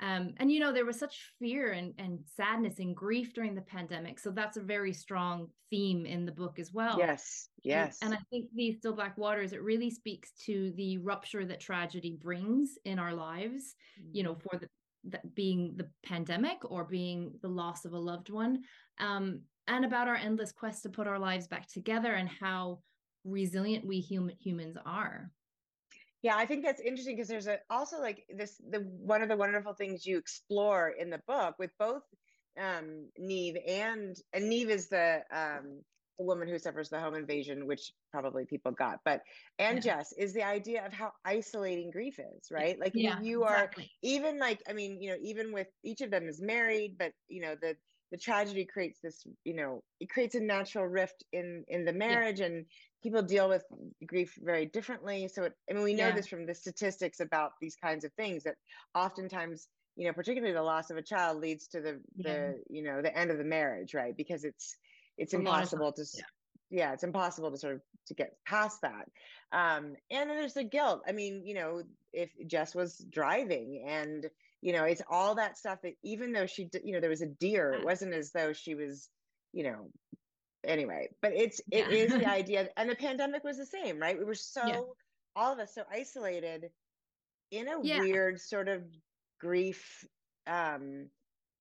um, 0.00 0.32
and 0.38 0.50
you 0.50 0.60
know 0.60 0.72
there 0.72 0.84
was 0.84 0.98
such 0.98 1.30
fear 1.38 1.72
and, 1.72 1.92
and 1.98 2.18
sadness 2.36 2.78
and 2.78 2.96
grief 2.96 3.32
during 3.34 3.54
the 3.54 3.60
pandemic 3.62 4.18
so 4.18 4.30
that's 4.30 4.56
a 4.56 4.62
very 4.62 4.92
strong 4.92 5.48
theme 5.70 6.06
in 6.06 6.24
the 6.26 6.32
book 6.32 6.58
as 6.58 6.72
well 6.72 6.98
yes 6.98 7.48
yes 7.62 7.98
and, 8.02 8.12
and 8.12 8.20
i 8.20 8.22
think 8.30 8.46
these 8.54 8.76
still 8.78 8.94
black 8.94 9.16
waters 9.16 9.52
it 9.52 9.62
really 9.62 9.90
speaks 9.90 10.32
to 10.32 10.72
the 10.76 10.98
rupture 10.98 11.44
that 11.44 11.60
tragedy 11.60 12.18
brings 12.20 12.78
in 12.84 12.98
our 12.98 13.14
lives 13.14 13.74
mm-hmm. 14.00 14.10
you 14.12 14.22
know 14.22 14.32
mm-hmm. 14.34 14.48
for 14.50 14.58
the 14.58 14.68
that 15.04 15.34
being 15.34 15.74
the 15.76 15.88
pandemic 16.04 16.58
or 16.70 16.84
being 16.84 17.32
the 17.40 17.48
loss 17.48 17.86
of 17.86 17.94
a 17.94 17.98
loved 17.98 18.28
one 18.28 18.60
um, 18.98 19.40
and 19.66 19.84
about 19.84 20.08
our 20.08 20.16
endless 20.16 20.52
quest 20.52 20.82
to 20.82 20.90
put 20.90 21.06
our 21.06 21.18
lives 21.18 21.46
back 21.46 21.66
together 21.68 22.12
and 22.14 22.28
how 22.28 22.78
resilient 23.24 23.86
we 23.86 24.00
human 24.00 24.36
humans 24.38 24.76
are 24.84 25.30
yeah, 26.22 26.36
I 26.36 26.46
think 26.46 26.64
that's 26.64 26.80
interesting 26.80 27.16
because 27.16 27.28
there's 27.28 27.46
a 27.46 27.58
also 27.70 28.00
like 28.00 28.24
this 28.28 28.60
the 28.70 28.80
one 28.80 29.22
of 29.22 29.28
the 29.28 29.36
wonderful 29.36 29.74
things 29.74 30.06
you 30.06 30.18
explore 30.18 30.88
in 30.88 31.10
the 31.10 31.20
book 31.26 31.54
with 31.58 31.70
both 31.78 32.02
um 32.60 33.08
Neve 33.18 33.56
and 33.66 34.16
and 34.32 34.48
Neve 34.48 34.70
is 34.70 34.88
the 34.88 35.22
um 35.32 35.82
the 36.18 36.26
woman 36.26 36.46
who 36.48 36.58
suffers 36.58 36.90
the 36.90 37.00
home 37.00 37.14
invasion, 37.14 37.66
which 37.66 37.92
probably 38.12 38.44
people 38.44 38.72
got, 38.72 38.98
but 39.06 39.22
and 39.58 39.82
yeah. 39.82 39.96
Jess 39.96 40.12
is 40.18 40.34
the 40.34 40.42
idea 40.42 40.84
of 40.84 40.92
how 40.92 41.12
isolating 41.24 41.90
grief 41.90 42.18
is, 42.18 42.50
right? 42.50 42.78
Like 42.78 42.92
yeah, 42.94 43.18
you 43.22 43.44
are 43.44 43.54
exactly. 43.54 43.90
even 44.02 44.38
like 44.38 44.62
I 44.68 44.74
mean, 44.74 45.00
you 45.00 45.10
know, 45.10 45.16
even 45.22 45.52
with 45.52 45.68
each 45.82 46.02
of 46.02 46.10
them 46.10 46.28
is 46.28 46.40
married, 46.42 46.96
but 46.98 47.12
you 47.28 47.40
know, 47.40 47.54
the 47.60 47.74
the 48.10 48.18
tragedy 48.18 48.64
creates 48.64 48.98
this 49.02 49.24
you 49.44 49.54
know 49.54 49.82
it 50.00 50.10
creates 50.10 50.34
a 50.34 50.40
natural 50.40 50.86
rift 50.86 51.24
in 51.32 51.64
in 51.68 51.84
the 51.84 51.92
marriage 51.92 52.40
yeah. 52.40 52.46
and 52.46 52.66
people 53.02 53.22
deal 53.22 53.48
with 53.48 53.64
grief 54.06 54.34
very 54.42 54.66
differently 54.66 55.28
so 55.28 55.44
it, 55.44 55.52
i 55.68 55.74
mean 55.74 55.82
we 55.82 55.94
know 55.94 56.08
yeah. 56.08 56.14
this 56.14 56.26
from 56.26 56.46
the 56.46 56.54
statistics 56.54 57.20
about 57.20 57.52
these 57.60 57.76
kinds 57.76 58.04
of 58.04 58.12
things 58.14 58.44
that 58.44 58.54
oftentimes 58.94 59.68
you 59.96 60.06
know 60.06 60.12
particularly 60.12 60.54
the 60.54 60.62
loss 60.62 60.90
of 60.90 60.96
a 60.96 61.02
child 61.02 61.38
leads 61.38 61.68
to 61.68 61.80
the 61.80 62.00
yeah. 62.16 62.32
the 62.32 62.62
you 62.68 62.82
know 62.82 63.02
the 63.02 63.16
end 63.16 63.30
of 63.30 63.38
the 63.38 63.44
marriage 63.44 63.94
right 63.94 64.16
because 64.16 64.44
it's 64.44 64.76
it's 65.18 65.34
impossible 65.34 65.92
to 65.92 66.04
yeah. 66.70 66.92
it's 66.92 67.02
impossible 67.02 67.50
to 67.50 67.58
sort 67.58 67.74
of 67.74 67.80
to 68.06 68.14
get 68.14 68.36
past 68.46 68.80
that 68.82 69.08
um 69.52 69.94
and 70.10 70.28
then 70.30 70.38
there's 70.38 70.54
the 70.54 70.64
guilt 70.64 71.02
i 71.08 71.12
mean 71.12 71.42
you 71.44 71.54
know 71.54 71.82
if 72.12 72.30
jess 72.46 72.74
was 72.74 72.96
driving 73.10 73.84
and 73.86 74.26
you 74.62 74.72
know 74.72 74.84
it's 74.84 75.02
all 75.10 75.34
that 75.34 75.58
stuff 75.58 75.80
that 75.82 75.94
even 76.02 76.32
though 76.32 76.46
she 76.46 76.68
you 76.84 76.92
know 76.92 77.00
there 77.00 77.10
was 77.10 77.22
a 77.22 77.26
deer 77.26 77.72
it 77.72 77.84
wasn't 77.84 78.12
as 78.12 78.30
though 78.32 78.52
she 78.52 78.74
was 78.74 79.08
you 79.52 79.64
know 79.64 79.90
anyway 80.64 81.08
but 81.22 81.32
it's 81.34 81.60
it 81.70 81.86
yeah. 81.90 81.96
is 81.96 82.12
the 82.12 82.26
idea 82.30 82.68
and 82.76 82.88
the 82.88 82.94
pandemic 82.94 83.42
was 83.44 83.56
the 83.56 83.66
same 83.66 83.98
right 83.98 84.18
we 84.18 84.24
were 84.24 84.34
so 84.34 84.66
yeah. 84.66 84.80
all 85.36 85.52
of 85.52 85.58
us 85.58 85.74
so 85.74 85.82
isolated 85.90 86.70
in 87.50 87.68
a 87.68 87.82
yeah. 87.82 88.00
weird 88.00 88.40
sort 88.40 88.68
of 88.68 88.82
grief 89.40 90.04
um 90.46 91.08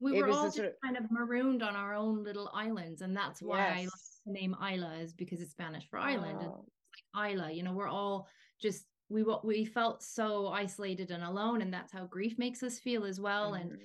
we 0.01 0.21
were 0.21 0.29
all 0.29 0.45
just 0.45 0.55
sort 0.55 0.67
of, 0.67 0.73
kind 0.83 0.95
of 0.95 1.03
marooned 1.11 1.61
on 1.61 1.75
our 1.75 1.93
own 1.93 2.23
little 2.23 2.49
islands 2.53 3.01
and 3.01 3.15
that's 3.15 3.41
why 3.41 3.57
yes. 3.57 3.77
i 3.77 3.81
like 3.81 3.89
the 4.25 4.33
name 4.33 4.55
isla 4.61 4.95
is 4.97 5.13
because 5.13 5.41
it's 5.41 5.51
spanish 5.51 5.87
for 5.89 5.99
island 5.99 6.37
oh. 6.41 6.43
and 6.43 6.51
it's 6.53 7.03
like 7.15 7.31
isla 7.31 7.51
you 7.51 7.63
know 7.63 7.73
we're 7.73 7.87
all 7.87 8.27
just 8.61 8.85
we 9.09 9.25
we 9.43 9.65
felt 9.65 10.03
so 10.03 10.47
isolated 10.47 11.11
and 11.11 11.23
alone 11.23 11.61
and 11.61 11.73
that's 11.73 11.91
how 11.91 12.05
grief 12.05 12.37
makes 12.37 12.63
us 12.63 12.79
feel 12.79 13.05
as 13.05 13.19
well 13.19 13.51
mm-hmm. 13.51 13.73
and 13.73 13.79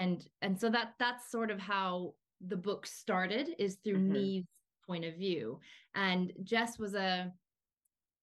and 0.00 0.26
and 0.42 0.60
so 0.60 0.70
that 0.70 0.94
that's 0.98 1.30
sort 1.30 1.50
of 1.50 1.58
how 1.58 2.14
the 2.46 2.56
book 2.56 2.86
started 2.86 3.50
is 3.58 3.76
through 3.84 3.98
mm-hmm. 3.98 4.12
Neve's 4.12 4.48
point 4.86 5.04
of 5.04 5.14
view 5.16 5.60
and 5.94 6.32
Jess 6.42 6.78
was 6.78 6.94
a 6.94 7.32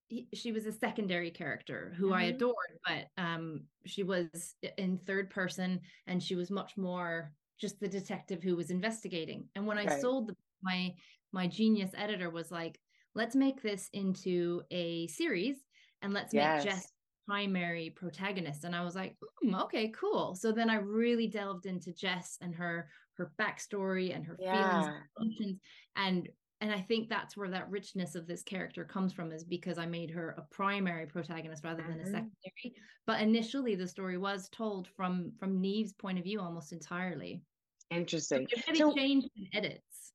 he, 0.09 0.27
she 0.33 0.51
was 0.51 0.65
a 0.65 0.71
secondary 0.71 1.31
character 1.31 1.93
who 1.97 2.07
Mm-hmm. 2.07 2.13
I 2.13 2.24
adored, 2.24 2.79
but 2.86 3.07
um, 3.21 3.63
she 3.86 4.03
was 4.03 4.55
in 4.77 5.00
third 5.05 5.29
person 5.29 5.81
and 6.07 6.24
she 6.24 6.36
was 6.36 6.50
much 6.50 6.77
more 6.77 7.33
just 7.59 7.79
the 7.79 7.88
detective 7.89 8.41
who 8.41 8.55
was 8.55 8.69
investigating. 8.71 9.50
And 9.55 9.65
when 9.67 9.77
I 9.77 10.00
sold 10.00 10.27
the, 10.29 10.36
my 10.62 10.93
my 11.33 11.47
genius 11.47 11.91
editor 11.95 12.29
was 12.29 12.51
like, 12.51 12.79
let's 13.15 13.36
make 13.36 13.62
this 13.62 13.89
into 13.93 14.62
a 14.71 15.07
series 15.07 15.57
and 16.01 16.13
let's 16.13 16.33
Yes. 16.33 16.63
make 16.63 16.74
Jess 16.74 16.91
primary 17.27 17.89
protagonist. 17.89 18.63
And 18.63 18.74
I 18.75 18.83
was 18.83 18.95
like, 18.95 19.17
"Hmm, 19.41 19.55
okay, 19.55 19.89
cool. 19.89 20.36
So 20.36 20.51
then 20.53 20.69
I 20.69 20.75
really 20.75 21.27
delved 21.27 21.65
into 21.65 21.91
Jess 21.91 22.38
and 22.41 22.55
her 22.55 22.89
her 23.17 23.31
backstory 23.39 24.15
and 24.15 24.25
her 24.25 24.38
feelings 24.38 24.88
and 24.88 25.03
emotions 25.19 25.59
and 25.95 26.29
and 26.59 26.71
I 26.71 26.81
think 26.81 27.07
that's 27.07 27.38
where 27.38 27.51
that 27.51 27.69
richness 27.69 28.15
of 28.15 28.25
this 28.25 28.41
character 28.41 28.83
comes 28.83 29.13
from 29.13 29.31
is 29.31 29.43
because 29.43 29.77
I 29.77 29.86
made 29.86 30.09
her 30.09 30.31
a 30.39 30.41
primary 30.50 31.05
protagonist 31.05 31.63
rather 31.63 31.83
than 31.83 32.00
a 32.00 32.03
Mhm. 32.03 32.05
secondary. 32.05 32.75
But 33.05 33.21
initially 33.21 33.75
the 33.75 33.88
story 33.88 34.17
was 34.17 34.50
told 34.50 34.88
from 34.88 35.33
from 35.39 35.62
Neve's 35.62 35.93
point 35.93 36.17
of 36.17 36.24
view 36.24 36.39
almost 36.41 36.74
entirely. 36.74 37.43
Interesting. 37.91 38.47
So- 38.74 38.91
changed 38.95 39.29
in 39.36 39.47
edits. 39.53 40.13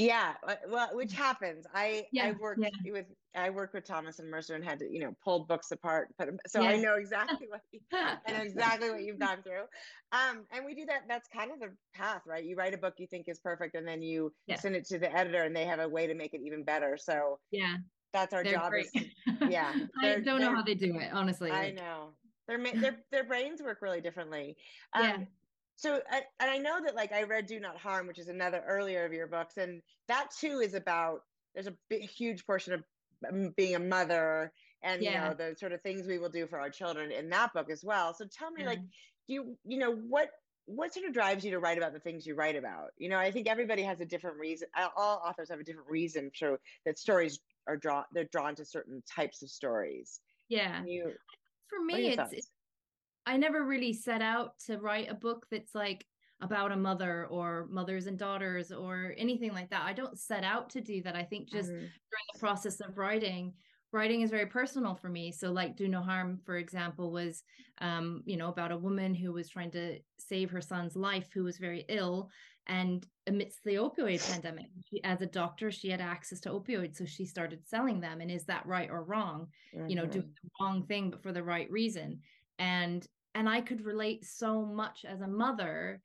Yeah, 0.00 0.36
uh, 0.46 0.56
well, 0.68 0.96
which 0.96 1.12
happens. 1.12 1.66
I 1.74 2.06
I 2.18 2.32
worked 2.32 2.62
yeah. 2.62 2.92
with 2.92 3.08
I 3.34 3.50
worked 3.50 3.74
with 3.74 3.84
Thomas 3.84 4.18
and 4.18 4.30
Mercer 4.30 4.54
and 4.54 4.64
had 4.64 4.78
to 4.78 4.90
you 4.90 4.98
know 5.00 5.14
pull 5.22 5.44
books 5.46 5.70
apart, 5.72 6.08
put 6.16 6.28
'em- 6.28 6.38
so 6.46 6.62
I 6.62 6.76
know 6.78 6.94
exactly 6.94 7.48
what 7.48 7.60
you, 7.70 7.80
I 7.92 8.18
know 8.32 8.40
exactly 8.42 8.88
what 8.90 9.02
you've 9.02 9.18
gone 9.18 9.42
through. 9.42 9.66
Um, 10.12 10.46
and 10.50 10.64
we 10.64 10.74
do 10.74 10.86
that. 10.86 11.02
That's 11.06 11.28
kind 11.28 11.52
of 11.52 11.60
the 11.60 11.76
path, 11.92 12.22
right? 12.26 12.42
You 12.42 12.56
write 12.56 12.72
a 12.72 12.78
book 12.78 12.94
you 12.98 13.06
think 13.08 13.28
is 13.28 13.40
perfect, 13.40 13.74
and 13.74 13.86
then 13.86 14.00
you 14.00 14.32
Yeah. 14.46 14.56
send 14.56 14.74
it 14.74 14.86
to 14.86 14.98
the 14.98 15.12
editor, 15.14 15.42
and 15.42 15.54
they 15.54 15.66
have 15.66 15.80
a 15.80 15.88
way 15.88 16.06
to 16.06 16.14
make 16.14 16.32
it 16.32 16.40
even 16.46 16.64
better. 16.64 16.96
So 16.96 17.38
yeah, 17.50 17.76
that's 18.12 18.32
our 18.32 18.42
they're 18.42 18.54
job. 18.54 18.72
Is, 18.74 18.90
yeah, 19.44 19.76
I 20.02 20.20
don't 20.20 20.40
know 20.40 20.54
how 20.54 20.62
they 20.62 20.74
do 20.76 20.98
it, 20.98 21.12
honestly. 21.12 21.50
I 21.50 21.72
know 21.72 22.16
their 22.46 22.58
their 22.58 23.04
their 23.10 23.24
brains 23.24 23.62
work 23.62 23.82
really 23.82 24.00
differently. 24.00 24.56
Um, 24.94 25.02
Yeah. 25.02 25.26
So 25.80 26.02
I- 26.10 26.26
and 26.38 26.50
I 26.50 26.58
know 26.58 26.82
that 26.82 26.94
like 26.94 27.10
I 27.12 27.22
read 27.22 27.46
Do 27.46 27.58
Not 27.58 27.78
Harm, 27.78 28.06
which 28.06 28.18
is 28.18 28.28
another 28.28 28.62
earlier 28.66 29.04
of 29.06 29.14
your 29.14 29.26
books, 29.26 29.56
and 29.56 29.82
that 30.08 30.30
too 30.38 30.60
is 30.60 30.74
about 30.74 31.22
there's 31.54 31.66
a 31.66 31.78
big, 31.88 32.08
huge 32.10 32.44
portion 32.44 32.74
of 32.74 32.84
um, 33.26 33.52
being 33.56 33.74
a 33.74 33.78
mother 33.80 34.52
and 34.82 35.02
you 35.04 35.10
know 35.10 35.34
the 35.34 35.54
sort 35.58 35.72
of 35.72 35.82
things 35.82 36.06
we 36.06 36.18
will 36.18 36.28
do 36.28 36.46
for 36.46 36.60
our 36.60 36.70
children 36.70 37.10
in 37.12 37.30
that 37.30 37.54
book 37.54 37.70
as 37.70 37.82
well. 37.82 38.12
So 38.14 38.26
tell 38.26 38.50
me, 38.50 38.64
Yeah. 38.64 38.66
like, 38.66 38.82
do 39.26 39.34
you 39.34 39.58
you 39.64 39.78
know 39.78 39.94
what 39.94 40.30
what 40.66 40.92
sort 40.92 41.06
of 41.06 41.14
drives 41.14 41.44
you 41.44 41.52
to 41.52 41.58
write 41.58 41.78
about 41.78 41.94
the 41.94 42.00
things 42.00 42.26
you 42.26 42.34
write 42.34 42.56
about? 42.56 42.90
You 42.98 43.08
know, 43.08 43.18
I 43.18 43.30
think 43.32 43.48
everybody 43.48 43.82
has 43.82 44.00
a 44.02 44.06
different 44.06 44.38
reason. 44.38 44.68
All 44.76 45.22
authors 45.24 45.48
have 45.50 45.60
a 45.60 45.64
different 45.64 45.88
reason 45.88 46.30
for 46.38 46.60
that 46.84 46.98
stories 46.98 47.40
are 47.66 47.78
drawn. 47.78 48.04
They're 48.12 48.24
drawn 48.30 48.54
to 48.56 48.64
certain 48.66 49.02
types 49.02 49.42
of 49.42 49.50
stories. 49.50 50.20
yeah. 50.48 50.84
You 50.84 51.16
For 51.68 51.80
me, 51.80 52.10
it's 52.10 52.32
it's 52.32 52.50
I 53.30 53.36
never 53.36 53.64
really 53.64 53.92
set 53.92 54.22
out 54.22 54.58
to 54.66 54.78
write 54.78 55.08
a 55.08 55.14
book 55.14 55.46
that's 55.50 55.72
like 55.74 56.04
about 56.40 56.72
a 56.72 56.76
mother 56.76 57.26
or 57.28 57.68
mothers 57.70 58.06
and 58.06 58.18
daughters 58.18 58.72
or 58.72 59.14
anything 59.16 59.52
like 59.52 59.70
that. 59.70 59.82
I 59.84 59.92
don't 59.92 60.18
set 60.18 60.42
out 60.42 60.70
to 60.70 60.80
do 60.80 61.00
that. 61.02 61.14
I 61.14 61.22
think 61.22 61.48
just 61.48 61.70
Mhm. 61.70 61.92
during 62.10 62.26
the 62.32 62.40
process 62.40 62.80
of 62.80 62.98
writing, 62.98 63.54
writing 63.92 64.22
is 64.22 64.30
very 64.30 64.46
personal 64.46 64.96
for 64.96 65.08
me. 65.08 65.30
So 65.30 65.52
like 65.52 65.76
Do 65.76 65.86
No 65.86 66.02
Harm, 66.02 66.40
for 66.44 66.56
example, 66.56 67.12
was 67.12 67.44
um, 67.78 68.22
you 68.26 68.36
know, 68.36 68.48
about 68.48 68.72
a 68.72 68.78
woman 68.78 69.14
who 69.14 69.32
was 69.32 69.48
trying 69.48 69.70
to 69.72 70.00
save 70.18 70.50
her 70.50 70.60
son's 70.60 70.96
life 70.96 71.30
who 71.32 71.44
was 71.44 71.58
very 71.58 71.84
ill 71.88 72.30
and 72.66 73.06
amidst 73.26 73.62
the 73.64 73.76
opioid 73.76 74.20
pandemic, 74.42 74.66
she, 74.88 75.02
as 75.04 75.22
a 75.22 75.26
doctor, 75.26 75.70
she 75.70 75.88
had 75.88 76.00
access 76.00 76.40
to 76.40 76.50
opioids, 76.50 76.96
so 76.96 77.04
she 77.04 77.24
started 77.26 77.66
selling 77.66 78.00
them. 78.00 78.20
And 78.20 78.30
is 78.30 78.44
that 78.46 78.66
right 78.66 78.90
or 78.90 79.04
wrong? 79.04 79.52
you 79.86 79.94
know 79.96 80.04
Mhm. 80.04 80.12
doing 80.12 80.34
the 80.42 80.50
wrong 80.60 80.86
thing 80.86 81.10
but 81.10 81.22
for 81.22 81.32
the 81.32 81.42
right 81.42 81.70
reason 81.70 82.20
and 82.58 83.06
and 83.34 83.48
i 83.48 83.60
could 83.60 83.84
relate 83.84 84.24
so 84.24 84.64
much 84.64 85.04
as 85.04 85.20
a 85.20 85.26
mother 85.26 86.00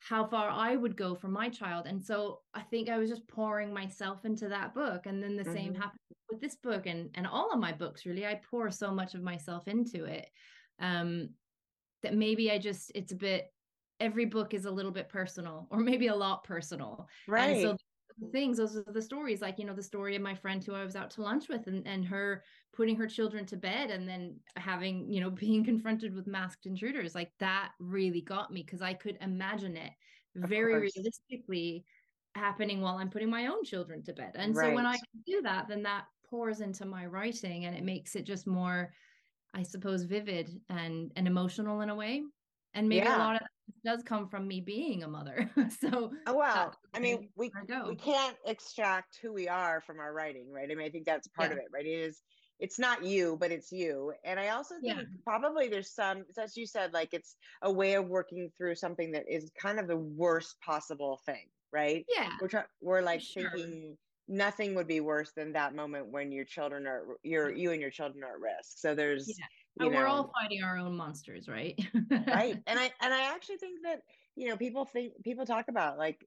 how 0.00 0.26
far 0.26 0.50
i 0.50 0.76
would 0.76 0.96
go 0.96 1.14
for 1.14 1.28
my 1.28 1.48
child 1.48 1.86
and 1.86 2.02
so 2.04 2.40
i 2.52 2.60
think 2.60 2.88
i 2.88 2.98
was 2.98 3.08
just 3.08 3.26
pouring 3.28 3.72
myself 3.72 4.24
into 4.24 4.48
that 4.48 4.74
book 4.74 5.06
and 5.06 5.22
then 5.22 5.36
the 5.36 5.44
same 5.44 5.72
Mhm. 5.72 5.76
happened 5.76 6.00
with 6.30 6.40
this 6.40 6.56
book 6.56 6.86
and 6.86 7.10
and 7.14 7.26
all 7.26 7.50
of 7.52 7.58
my 7.58 7.72
books 7.72 8.04
really 8.06 8.26
i 8.26 8.34
pour 8.50 8.70
so 8.70 8.92
much 8.92 9.14
of 9.14 9.22
myself 9.22 9.66
into 9.68 10.04
it 10.04 10.28
um 10.78 11.30
that 12.02 12.14
maybe 12.14 12.50
i 12.50 12.58
just 12.58 12.92
it's 12.94 13.12
a 13.12 13.16
bit 13.16 13.52
every 14.00 14.26
book 14.26 14.52
is 14.52 14.66
a 14.66 14.70
little 14.70 14.90
bit 14.90 15.08
personal 15.08 15.68
or 15.70 15.78
maybe 15.78 16.08
a 16.08 16.14
lot 16.14 16.44
personal 16.44 17.08
right. 17.28 17.56
and 17.56 17.62
so 17.62 17.76
the 18.18 18.28
things, 18.28 18.58
those 18.58 18.76
are 18.76 18.82
the 18.84 19.02
stories, 19.02 19.42
like, 19.42 19.58
you 19.58 19.64
know, 19.64 19.74
the 19.74 19.82
story 19.82 20.14
of 20.16 20.22
my 20.22 20.34
friend 20.34 20.62
who 20.64 20.74
I 20.74 20.84
was 20.84 20.94
out 20.96 21.10
to 21.12 21.22
lunch 21.22 21.48
with 21.48 21.66
and, 21.66 21.86
and 21.86 22.04
her 22.06 22.44
putting 22.72 22.96
her 22.96 23.08
children 23.08 23.44
to 23.46 23.56
bed 23.56 23.90
and 23.90 24.08
then 24.08 24.40
having, 24.56 25.12
you 25.12 25.20
know, 25.20 25.30
being 25.46 25.64
confronted 25.64 26.14
with 26.14 26.26
masked 26.26 26.66
intruders. 26.66 27.14
Like 27.14 27.32
that 27.38 27.72
really 27.80 28.22
got 28.22 28.52
me 28.52 28.62
because 28.62 28.82
I 28.82 28.94
could 28.94 29.18
imagine 29.20 29.76
it 29.76 29.92
Of 30.42 30.54
very 30.54 30.78
course. 30.78 30.94
realistically 30.94 31.86
happening 32.34 32.80
while 32.80 32.96
I'm 32.98 33.10
putting 33.10 33.30
my 33.30 33.46
own 33.46 33.64
children 33.64 34.02
to 34.04 34.12
bed. 34.12 34.32
And 34.36 34.56
so 34.56 34.70
when 34.70 34.86
I 34.86 34.96
can 34.96 35.22
do 35.26 35.42
that, 35.42 35.68
then 35.68 35.82
that 35.84 36.06
pours 36.24 36.60
into 36.60 36.84
my 36.84 37.06
writing 37.06 37.64
and 37.64 37.76
it 37.76 37.84
makes 37.84 38.16
it 38.16 38.22
just 38.24 38.46
more, 38.46 38.92
I 39.54 39.62
suppose, 39.62 40.04
vivid 40.04 40.62
and 40.68 41.12
and 41.16 41.26
emotional 41.28 41.80
in 41.80 41.90
a 41.90 41.94
way. 41.94 42.24
And 42.74 42.88
maybe 42.88 43.08
Yeah. 43.08 43.12
a 43.12 43.18
lot 43.18 43.36
of 43.40 43.48
does 43.84 44.02
come 44.02 44.28
from 44.28 44.48
me 44.48 44.60
being 44.60 45.02
a 45.02 45.08
mother. 45.08 45.50
so 45.80 46.12
Oh, 46.26 46.34
well, 46.34 46.74
I 46.94 47.00
mean, 47.00 47.30
we 47.36 47.50
I 47.54 47.88
we 47.88 47.96
can't 47.96 48.36
extract 48.46 49.18
who 49.20 49.32
we 49.32 49.48
are 49.48 49.80
from 49.80 50.00
our 50.00 50.12
writing, 50.12 50.50
right? 50.50 50.70
I 50.70 50.74
mean, 50.74 50.86
I 50.86 50.90
think 50.90 51.06
that's 51.06 51.28
part 51.28 51.50
Yeah. 51.50 51.56
of 51.58 51.58
it, 51.58 51.66
right? 51.72 51.86
It 51.86 51.90
is 51.90 52.22
it's 52.60 52.78
not 52.78 53.04
you, 53.04 53.36
but 53.36 53.50
it's 53.50 53.72
you. 53.72 54.14
And 54.24 54.38
I 54.38 54.48
also 54.50 54.76
think 54.80 54.96
Yeah. 54.98 55.02
probably 55.24 55.68
there's 55.68 55.92
some, 55.92 56.24
as 56.38 56.56
you 56.56 56.66
said, 56.66 56.92
like 56.92 57.12
it's 57.12 57.36
a 57.62 57.72
way 57.72 57.94
of 57.94 58.06
working 58.06 58.50
through 58.56 58.76
something 58.76 59.10
that 59.12 59.24
is 59.28 59.50
kind 59.60 59.80
of 59.80 59.88
the 59.88 59.96
worst 59.96 60.60
possible 60.60 61.20
thing, 61.26 61.50
right? 61.72 62.06
Yeah. 62.08 62.36
We're 62.40 62.48
try- 62.48 62.66
we're 62.80 63.02
like 63.02 63.20
sure. 63.20 63.50
thinking 63.50 63.98
nothing 64.28 64.74
would 64.76 64.86
be 64.86 65.00
worse 65.00 65.32
than 65.34 65.52
that 65.52 65.74
moment 65.74 66.10
when 66.12 66.32
your 66.32 66.44
children 66.44 66.86
are 66.86 67.18
your 67.22 67.52
you 67.52 67.72
and 67.72 67.80
your 67.80 67.90
children 67.90 68.22
are 68.24 68.34
at 68.36 68.40
risk. 68.40 68.78
So 68.78 68.94
there's 68.94 69.28
Yeah. 69.36 69.46
You 69.80 69.86
And 69.86 69.94
we're 69.94 70.06
all 70.06 70.30
fighting 70.40 70.62
our 70.62 70.78
own 70.78 70.96
monsters, 70.96 71.48
right? 71.48 71.78
right 72.10 72.56
and 72.66 72.78
i 72.78 72.90
and 73.02 73.12
i 73.14 73.22
actually 73.34 73.56
think 73.56 73.80
that 73.82 74.00
you 74.36 74.48
know 74.48 74.56
people 74.56 74.84
think 74.84 75.12
people 75.24 75.44
talk 75.46 75.66
about 75.68 75.98
like 75.98 76.24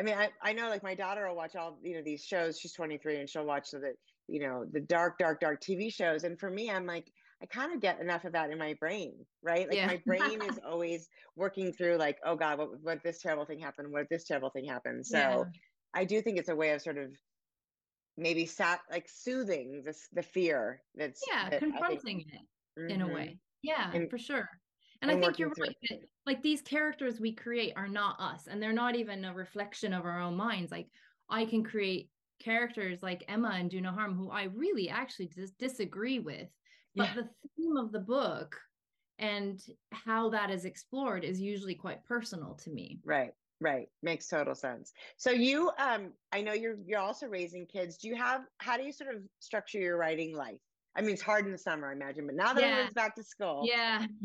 i 0.00 0.02
mean 0.02 0.14
i 0.16 0.28
i 0.42 0.52
know 0.52 0.68
like 0.68 0.82
my 0.82 0.94
daughter 0.94 1.28
will 1.28 1.36
watch 1.36 1.54
all 1.56 1.78
you 1.82 1.94
know 1.96 2.02
these 2.04 2.24
shows 2.24 2.58
she's 2.58 2.72
23 2.72 3.18
and 3.20 3.28
she'll 3.28 3.44
watch 3.46 3.70
the 3.70 3.92
you 4.28 4.40
know 4.40 4.64
the 4.72 4.80
dark 4.80 5.18
dark 5.18 5.40
dark 5.40 5.60
tv 5.60 5.92
shows 5.92 6.24
and 6.24 6.38
for 6.38 6.50
me 6.50 6.70
i'm 6.70 6.86
like 6.86 7.06
i 7.42 7.46
kind 7.46 7.72
of 7.74 7.80
get 7.80 8.00
enough 8.00 8.24
of 8.24 8.32
that 8.32 8.50
in 8.50 8.58
my 8.58 8.74
brain 8.74 9.14
right 9.42 9.66
like 9.68 9.76
Yeah. 9.76 9.86
my 9.86 10.00
brain 10.06 10.40
is 10.42 10.58
always 10.68 11.08
working 11.36 11.72
through 11.72 11.96
like 11.96 12.18
oh 12.24 12.36
god 12.36 12.58
what 12.58 12.68
what 12.82 13.02
this 13.02 13.20
terrible 13.20 13.44
thing 13.44 13.58
happened 13.60 13.90
what 13.92 14.02
if 14.02 14.08
this 14.08 14.24
terrible 14.24 14.50
thing 14.50 14.64
happened 14.66 15.04
so 15.06 15.18
Yeah. 15.18 15.44
i 15.94 16.04
do 16.04 16.22
think 16.22 16.38
it's 16.38 16.48
a 16.48 16.54
way 16.56 16.70
of 16.70 16.80
sort 16.82 16.98
of 16.98 17.10
maybe 18.16 18.46
sat 18.46 18.80
like 18.90 19.08
soothing 19.08 19.82
this 19.84 20.06
the 20.12 20.22
fear 20.22 20.82
that's 20.94 21.22
yeah, 21.30 21.48
that 21.50 21.56
I 21.56 21.58
think- 21.60 21.72
confronting 21.76 22.24
it 22.76 22.90
in 22.90 23.00
a 23.02 23.08
Mhm. 23.08 23.14
way. 23.14 23.40
Yeah, 23.62 23.90
And- 23.92 24.10
for 24.10 24.18
sure. 24.18 24.48
And, 25.02 25.10
and 25.10 25.20
I 25.20 25.20
think 25.20 25.38
you're 25.38 25.48
right. 25.58 25.76
that, 25.88 25.98
like 26.26 26.42
these 26.42 26.60
characters 26.62 27.20
we 27.20 27.34
create 27.34 27.72
are 27.76 27.88
not 27.88 28.20
us, 28.20 28.46
and 28.48 28.62
they're 28.62 28.72
not 28.72 28.96
even 28.96 29.24
a 29.24 29.34
reflection 29.34 29.92
of 29.94 30.04
our 30.04 30.20
own 30.20 30.36
minds. 30.36 30.70
Like 30.70 30.88
I 31.28 31.46
can 31.46 31.64
create 31.64 32.10
characters 32.38 33.02
like 33.02 33.24
Emma 33.28 33.50
and 33.50 33.70
Do 33.70 33.80
No 33.80 33.92
Harm, 33.92 34.14
who 34.14 34.30
I 34.30 34.44
really 34.44 34.88
actually 34.90 35.28
dis- 35.28 35.52
disagree 35.52 36.18
with, 36.18 36.48
but 36.96 37.08
Yeah. 37.08 37.14
the 37.14 37.30
theme 37.56 37.76
of 37.78 37.92
the 37.92 38.00
book 38.00 38.60
and 39.18 39.58
how 39.92 40.30
that 40.30 40.50
is 40.50 40.64
explored 40.64 41.24
is 41.24 41.40
usually 41.40 41.74
quite 41.74 42.04
personal 42.04 42.54
to 42.56 42.70
me. 42.70 43.00
Right, 43.04 43.32
right. 43.60 43.88
Makes 44.02 44.28
total 44.28 44.54
sense. 44.54 44.92
So 45.16 45.30
you 45.30 45.70
um 45.78 46.14
I 46.32 46.42
know 46.42 46.52
you're 46.54 46.76
you're 46.86 47.00
also 47.00 47.26
raising 47.26 47.66
kids. 47.66 47.98
Do 47.98 48.08
you 48.08 48.16
have 48.16 48.46
how 48.58 48.76
do 48.76 48.84
you 48.84 48.92
sort 48.92 49.14
of 49.14 49.22
structure 49.40 49.78
your 49.78 49.96
writing 49.98 50.34
life? 50.34 50.60
I 50.94 51.02
mean, 51.02 51.12
it's 51.12 51.22
hard 51.22 51.46
in 51.46 51.52
the 51.52 51.58
summer, 51.58 51.88
I 51.88 51.92
imagine, 51.92 52.26
but 52.26 52.34
now 52.34 52.52
that 52.52 52.60
Yeah. 52.60 52.68
everyone's 52.68 52.94
back 52.94 53.14
to 53.16 53.22
school. 53.22 53.66
Yeah. 53.66 54.06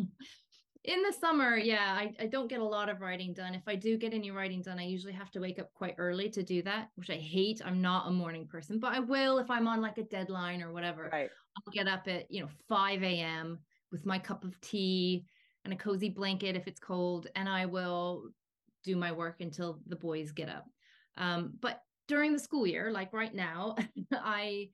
In 0.84 1.02
the 1.02 1.14
summer, 1.14 1.58
yeah, 1.58 1.98
I, 2.00 2.14
I 2.20 2.28
don't 2.28 2.48
get 2.48 2.60
a 2.60 2.64
lot 2.64 2.90
of 2.90 3.02
writing 3.02 3.34
done. 3.34 3.56
If 3.56 3.64
I 3.68 3.74
do 3.74 3.98
get 3.98 4.14
any 4.14 4.30
writing 4.30 4.62
done, 4.62 4.78
I 4.78 4.84
usually 4.86 5.14
have 5.14 5.32
to 5.32 5.40
wake 5.40 5.58
up 5.58 5.74
quite 5.74 5.96
early 5.98 6.30
to 6.30 6.44
do 6.44 6.62
that, 6.62 6.90
which 6.94 7.10
I 7.10 7.16
hate. 7.16 7.60
I'm 7.66 7.82
not 7.82 8.08
a 8.08 8.12
morning 8.12 8.48
person, 8.48 8.80
but 8.80 8.94
I 8.94 9.00
will 9.00 9.40
if 9.40 9.50
I'm 9.50 9.68
on 9.68 9.82
like 9.82 9.98
a 9.98 10.04
deadline 10.04 10.62
or 10.62 10.72
whatever. 10.72 11.10
Right. 11.12 11.32
I'll 11.58 11.74
get 11.74 11.88
up 11.88 12.08
at, 12.08 12.30
you 12.30 12.44
know, 12.44 12.50
5 12.70 13.02
a.m. 13.02 13.64
with 13.92 14.06
my 14.06 14.20
cup 14.20 14.44
of 14.44 14.62
tea 14.62 15.26
and 15.64 15.74
a 15.74 15.78
cozy 15.78 16.10
blanket 16.10 16.56
if 16.56 16.68
it's 16.68 16.80
cold, 16.80 17.26
and 17.36 17.50
I 17.50 17.66
will 17.66 18.30
do 18.84 18.96
my 18.96 19.12
work 19.12 19.42
until 19.42 19.82
the 19.88 19.96
boys 19.96 20.34
get 20.34 20.50
up. 20.50 20.66
Um, 21.18 21.58
but 21.60 21.82
during 22.08 22.32
the 22.34 22.40
school 22.40 22.68
year, 22.68 22.92
like 22.92 23.12
right 23.12 23.34
now, 23.34 23.76
I 24.12 24.70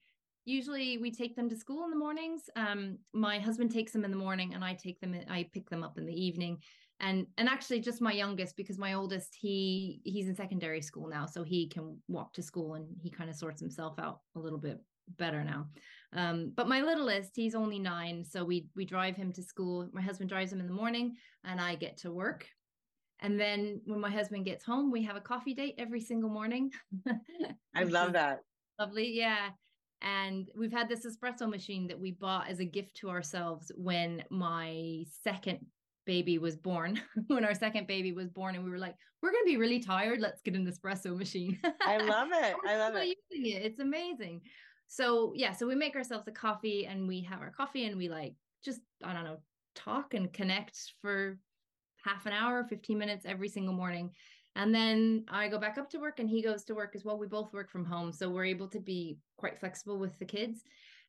usually 0.45 0.97
we 0.97 1.11
take 1.11 1.35
them 1.35 1.49
to 1.49 1.55
school 1.55 1.83
in 1.83 1.89
the 1.89 1.95
mornings. 1.95 2.43
Um, 2.55 2.97
my 3.13 3.39
husband 3.39 3.71
takes 3.71 3.91
them 3.91 4.05
in 4.05 4.11
the 4.11 4.17
morning, 4.17 4.53
and 4.53 4.63
I 4.63 4.73
take 4.73 4.99
them. 4.99 5.15
I 5.29 5.49
pick 5.53 5.69
them 5.69 5.83
up 5.83 5.97
in 5.97 6.05
the 6.05 6.13
evening. 6.13 6.57
And 6.99 7.25
and 7.37 7.49
actually, 7.49 7.79
just 7.79 8.01
my 8.01 8.11
youngest 8.11 8.55
because 8.55 8.77
my 8.77 8.93
oldest 8.93 9.35
he 9.39 10.01
he's 10.03 10.27
in 10.27 10.35
secondary 10.35 10.81
school 10.81 11.07
now, 11.07 11.25
so 11.25 11.43
he 11.43 11.67
can 11.67 11.97
walk 12.07 12.33
to 12.33 12.43
school 12.43 12.75
and 12.75 12.87
he 13.01 13.09
kind 13.09 13.29
of 13.29 13.35
sorts 13.35 13.59
himself 13.59 13.97
out 13.99 14.19
a 14.35 14.39
little 14.39 14.59
bit 14.59 14.79
better 15.17 15.43
now. 15.43 15.67
Um, 16.13 16.51
but 16.55 16.67
my 16.67 16.81
littlest, 16.81 17.31
he's 17.35 17.55
only 17.55 17.79
nine, 17.79 18.23
so 18.23 18.43
we 18.43 18.67
we 18.75 18.85
drive 18.85 19.15
him 19.15 19.33
to 19.33 19.43
school. 19.43 19.89
My 19.93 20.01
husband 20.01 20.29
drives 20.29 20.51
him 20.51 20.59
in 20.59 20.67
the 20.67 20.73
morning, 20.73 21.15
and 21.43 21.59
I 21.59 21.75
get 21.75 21.97
to 21.97 22.11
work. 22.11 22.47
And 23.21 23.39
then 23.39 23.81
when 23.85 23.99
my 23.99 24.09
husband 24.09 24.45
gets 24.45 24.65
home, 24.65 24.91
we 24.91 25.03
have 25.03 25.15
a 25.15 25.21
coffee 25.21 25.53
date 25.53 25.75
every 25.77 26.01
single 26.01 26.29
morning. 26.29 26.71
I 27.75 27.83
love 27.83 28.13
that. 28.13 28.39
Lovely, 28.79 29.11
yeah. 29.15 29.49
And 30.01 30.49
we've 30.55 30.71
had 30.71 30.89
this 30.89 31.05
espresso 31.05 31.49
machine 31.49 31.87
that 31.87 31.99
we 31.99 32.11
bought 32.11 32.49
as 32.49 32.59
a 32.59 32.65
gift 32.65 32.95
to 32.97 33.09
ourselves 33.09 33.71
when 33.75 34.23
my 34.29 35.03
second 35.23 35.65
baby 36.05 36.39
was 36.39 36.55
born 36.55 36.99
when 37.27 37.45
our 37.45 37.53
second 37.53 37.87
baby 37.87 38.11
was 38.11 38.29
born. 38.29 38.55
And 38.55 38.63
we 38.63 38.71
were 38.71 38.79
like 38.79 38.95
we're 39.21 39.31
going 39.31 39.43
to 39.43 39.51
be 39.51 39.57
really 39.57 39.79
tired. 39.79 40.19
Let's 40.19 40.41
get 40.41 40.55
an 40.55 40.65
espresso 40.65 41.15
machine. 41.15 41.59
I 41.85 41.97
love 41.97 42.29
it. 42.33 42.55
I 42.67 42.77
love 42.77 42.95
it. 42.95 43.15
Using 43.29 43.51
it. 43.51 43.65
It's 43.65 43.79
amazing. 43.79 44.41
So 44.87 45.33
yeah 45.35 45.53
so 45.53 45.67
we 45.67 45.75
make 45.75 45.95
ourselves 45.95 46.27
a 46.27 46.31
coffee 46.31 46.85
and 46.85 47.07
we 47.07 47.21
have 47.21 47.41
our 47.41 47.51
coffee 47.51 47.85
and 47.85 47.97
we 47.97 48.09
like 48.09 48.33
just 48.63 48.81
i 49.03 49.13
don't 49.13 49.23
know 49.23 49.37
talk 49.73 50.13
and 50.13 50.33
connect 50.33 50.77
for 51.01 51.39
half 52.03 52.25
an 52.25 52.33
hour 52.33 52.65
15 52.67 52.97
minutes 52.97 53.25
every 53.25 53.47
single 53.47 53.73
morning 53.73 54.11
and 54.55 54.73
then 54.73 55.23
i 55.29 55.47
go 55.47 55.57
back 55.57 55.77
up 55.77 55.89
to 55.89 55.99
work 55.99 56.19
and 56.19 56.29
he 56.29 56.41
goes 56.41 56.63
to 56.63 56.75
work 56.75 56.91
as 56.95 57.05
well 57.05 57.17
we 57.17 57.27
both 57.27 57.53
work 57.53 57.69
from 57.69 57.85
home 57.85 58.11
so 58.11 58.29
we're 58.29 58.45
able 58.45 58.67
to 58.67 58.79
be 58.79 59.17
quite 59.37 59.59
flexible 59.59 59.97
with 59.97 60.17
the 60.19 60.25
kids 60.25 60.63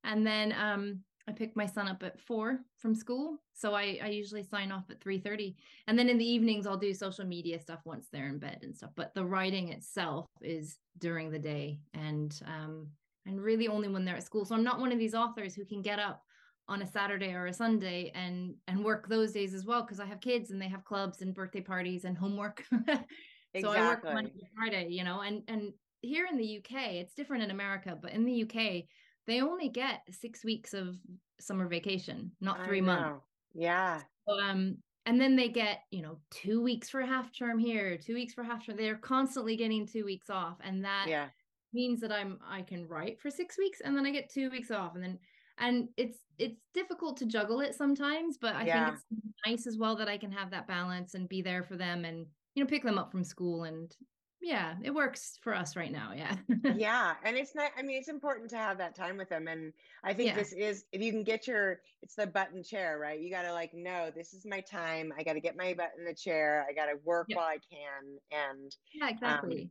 and 0.04 0.26
then 0.26 0.52
um 0.52 1.00
I 1.28 1.32
pick 1.32 1.54
my 1.54 1.66
son 1.66 1.86
up 1.86 2.02
at 2.02 2.20
four 2.20 2.60
from 2.78 2.94
school. 2.94 3.38
So 3.54 3.74
I, 3.74 3.98
I 4.02 4.08
usually 4.08 4.42
sign 4.42 4.72
off 4.72 4.90
at 4.90 5.00
3.30. 5.00 5.54
And 5.86 5.96
then 5.98 6.08
in 6.08 6.18
the 6.18 6.28
evenings, 6.28 6.66
I'll 6.66 6.76
do 6.76 6.92
social 6.92 7.24
media 7.24 7.60
stuff 7.60 7.80
once 7.84 8.08
they're 8.10 8.28
in 8.28 8.38
bed 8.38 8.60
and 8.62 8.76
stuff. 8.76 8.90
But 8.96 9.14
the 9.14 9.24
writing 9.24 9.68
itself 9.68 10.26
is 10.40 10.78
during 10.98 11.30
the 11.30 11.38
day 11.38 11.80
and 11.94 12.38
um 12.46 12.88
and 13.24 13.40
really 13.40 13.68
only 13.68 13.88
when 13.88 14.04
they're 14.04 14.16
at 14.16 14.24
school. 14.24 14.44
So 14.44 14.56
I'm 14.56 14.64
not 14.64 14.80
one 14.80 14.90
of 14.90 14.98
these 14.98 15.14
authors 15.14 15.54
who 15.54 15.64
can 15.64 15.80
get 15.80 16.00
up 16.00 16.22
on 16.68 16.82
a 16.82 16.86
Saturday 16.86 17.32
or 17.34 17.46
a 17.46 17.52
Sunday 17.52 18.10
and 18.14 18.54
and 18.66 18.84
work 18.84 19.08
those 19.08 19.32
days 19.32 19.54
as 19.54 19.64
well 19.64 19.82
because 19.82 20.00
I 20.00 20.06
have 20.06 20.20
kids 20.20 20.50
and 20.50 20.60
they 20.60 20.68
have 20.68 20.84
clubs 20.84 21.22
and 21.22 21.34
birthday 21.34 21.60
parties 21.60 22.04
and 22.04 22.18
homework. 22.18 22.64
so 23.60 23.70
I 23.70 23.80
work 23.88 24.04
Monday 24.04 24.30
to 24.30 24.46
Friday, 24.56 24.88
you 24.88 25.04
know, 25.04 25.20
and 25.20 25.42
and 25.48 25.72
here 26.00 26.26
in 26.26 26.36
the 26.36 26.58
UK, 26.58 26.94
it's 26.94 27.14
different 27.14 27.42
in 27.42 27.50
America, 27.50 27.96
but 28.00 28.12
in 28.12 28.24
the 28.24 28.42
UK, 28.42 28.84
they 29.26 29.40
only 29.40 29.68
get 29.68 30.02
six 30.10 30.44
weeks 30.44 30.74
of 30.74 30.96
summer 31.40 31.68
vacation, 31.68 32.32
not 32.40 32.64
three 32.64 32.80
months. 32.80 33.24
Yeah. 33.54 34.00
So, 34.28 34.40
um, 34.40 34.78
and 35.06 35.20
then 35.20 35.36
they 35.36 35.48
get, 35.48 35.80
you 35.90 36.02
know, 36.02 36.18
two 36.30 36.62
weeks 36.62 36.88
for 36.88 37.02
half 37.02 37.36
term 37.36 37.58
here, 37.58 37.96
two 37.96 38.14
weeks 38.14 38.34
for 38.34 38.44
half 38.44 38.64
term. 38.64 38.76
They're 38.76 38.96
constantly 38.96 39.56
getting 39.56 39.86
two 39.86 40.04
weeks 40.04 40.30
off. 40.30 40.58
And 40.62 40.84
that 40.84 41.06
yeah. 41.08 41.26
means 41.72 42.00
that 42.00 42.12
I'm 42.12 42.38
I 42.48 42.62
can 42.62 42.86
write 42.86 43.20
for 43.20 43.30
six 43.30 43.58
weeks 43.58 43.80
and 43.80 43.96
then 43.96 44.06
I 44.06 44.10
get 44.10 44.30
two 44.30 44.50
weeks 44.50 44.70
off. 44.70 44.94
And 44.94 45.02
then 45.02 45.18
and 45.58 45.88
it's 45.96 46.18
it's 46.38 46.60
difficult 46.72 47.16
to 47.18 47.26
juggle 47.26 47.60
it 47.60 47.74
sometimes, 47.74 48.38
but 48.40 48.54
I 48.54 48.64
yeah. 48.64 48.86
think 48.86 48.98
it's 49.10 49.34
nice 49.46 49.66
as 49.66 49.76
well 49.76 49.96
that 49.96 50.08
I 50.08 50.18
can 50.18 50.32
have 50.32 50.50
that 50.50 50.66
balance 50.66 51.14
and 51.14 51.28
be 51.28 51.42
there 51.42 51.62
for 51.62 51.76
them 51.76 52.04
and 52.04 52.26
you 52.54 52.62
know 52.62 52.68
pick 52.68 52.82
them 52.82 52.98
up 52.98 53.10
from 53.10 53.24
school 53.24 53.64
and 53.64 53.94
yeah 54.42 54.74
it 54.82 54.92
works 54.92 55.38
for 55.42 55.54
us 55.54 55.76
right 55.76 55.92
now 55.92 56.12
yeah. 56.14 56.34
Yeah 56.76 57.14
and 57.24 57.36
it's 57.36 57.54
not 57.54 57.70
i 57.78 57.82
mean 57.82 57.96
it's 57.96 58.08
important 58.08 58.50
to 58.50 58.56
have 58.56 58.78
that 58.78 58.96
time 58.96 59.16
with 59.16 59.28
them 59.28 59.46
and 59.46 59.72
i 60.02 60.12
think 60.12 60.30
yeah. 60.30 60.34
this 60.34 60.52
is 60.52 60.84
if 60.92 61.00
you 61.00 61.12
can 61.12 61.22
get 61.22 61.46
your 61.46 61.80
it's 62.02 62.16
the 62.16 62.26
button 62.26 62.62
chair 62.64 62.98
right? 62.98 63.20
You 63.20 63.30
got 63.30 63.42
to 63.42 63.52
like 63.52 63.70
no 63.72 64.10
this 64.14 64.34
is 64.34 64.44
my 64.44 64.60
time 64.60 65.12
i 65.16 65.22
got 65.22 65.34
to 65.34 65.40
get 65.40 65.56
my 65.56 65.74
butt 65.74 65.92
in 65.96 66.04
the 66.04 66.14
chair 66.14 66.66
i 66.68 66.72
got 66.72 66.86
to 66.86 66.98
work 67.04 67.26
yeah. 67.28 67.36
while 67.36 67.46
i 67.46 67.58
can 67.70 68.18
and 68.32 68.74
yeah 68.92 69.08
exactly. 69.08 69.62
um, 69.62 69.70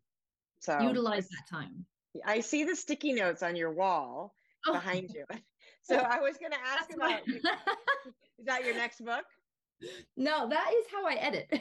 so 0.62 0.80
utilize 0.80 1.28
that 1.28 1.48
time. 1.50 1.86
I 2.26 2.42
see 2.42 2.64
the 2.66 2.76
sticky 2.76 3.14
notes 3.14 3.42
on 3.42 3.56
your 3.56 3.72
wall 3.72 4.36
oh. 4.68 4.74
behind 4.74 5.10
you. 5.14 5.26
So 5.84 5.96
i 5.96 6.20
was 6.20 6.38
going 6.38 6.52
to 6.52 6.60
ask 6.60 6.90
That's 6.90 6.96
about 6.96 7.28
is 7.28 8.46
that 8.46 8.64
your 8.64 8.76
next 8.76 9.04
book? 9.04 9.26
No 10.16 10.48
that 10.48 10.72
is 10.78 10.86
how 10.92 11.08
i 11.08 11.16
edit 11.16 11.52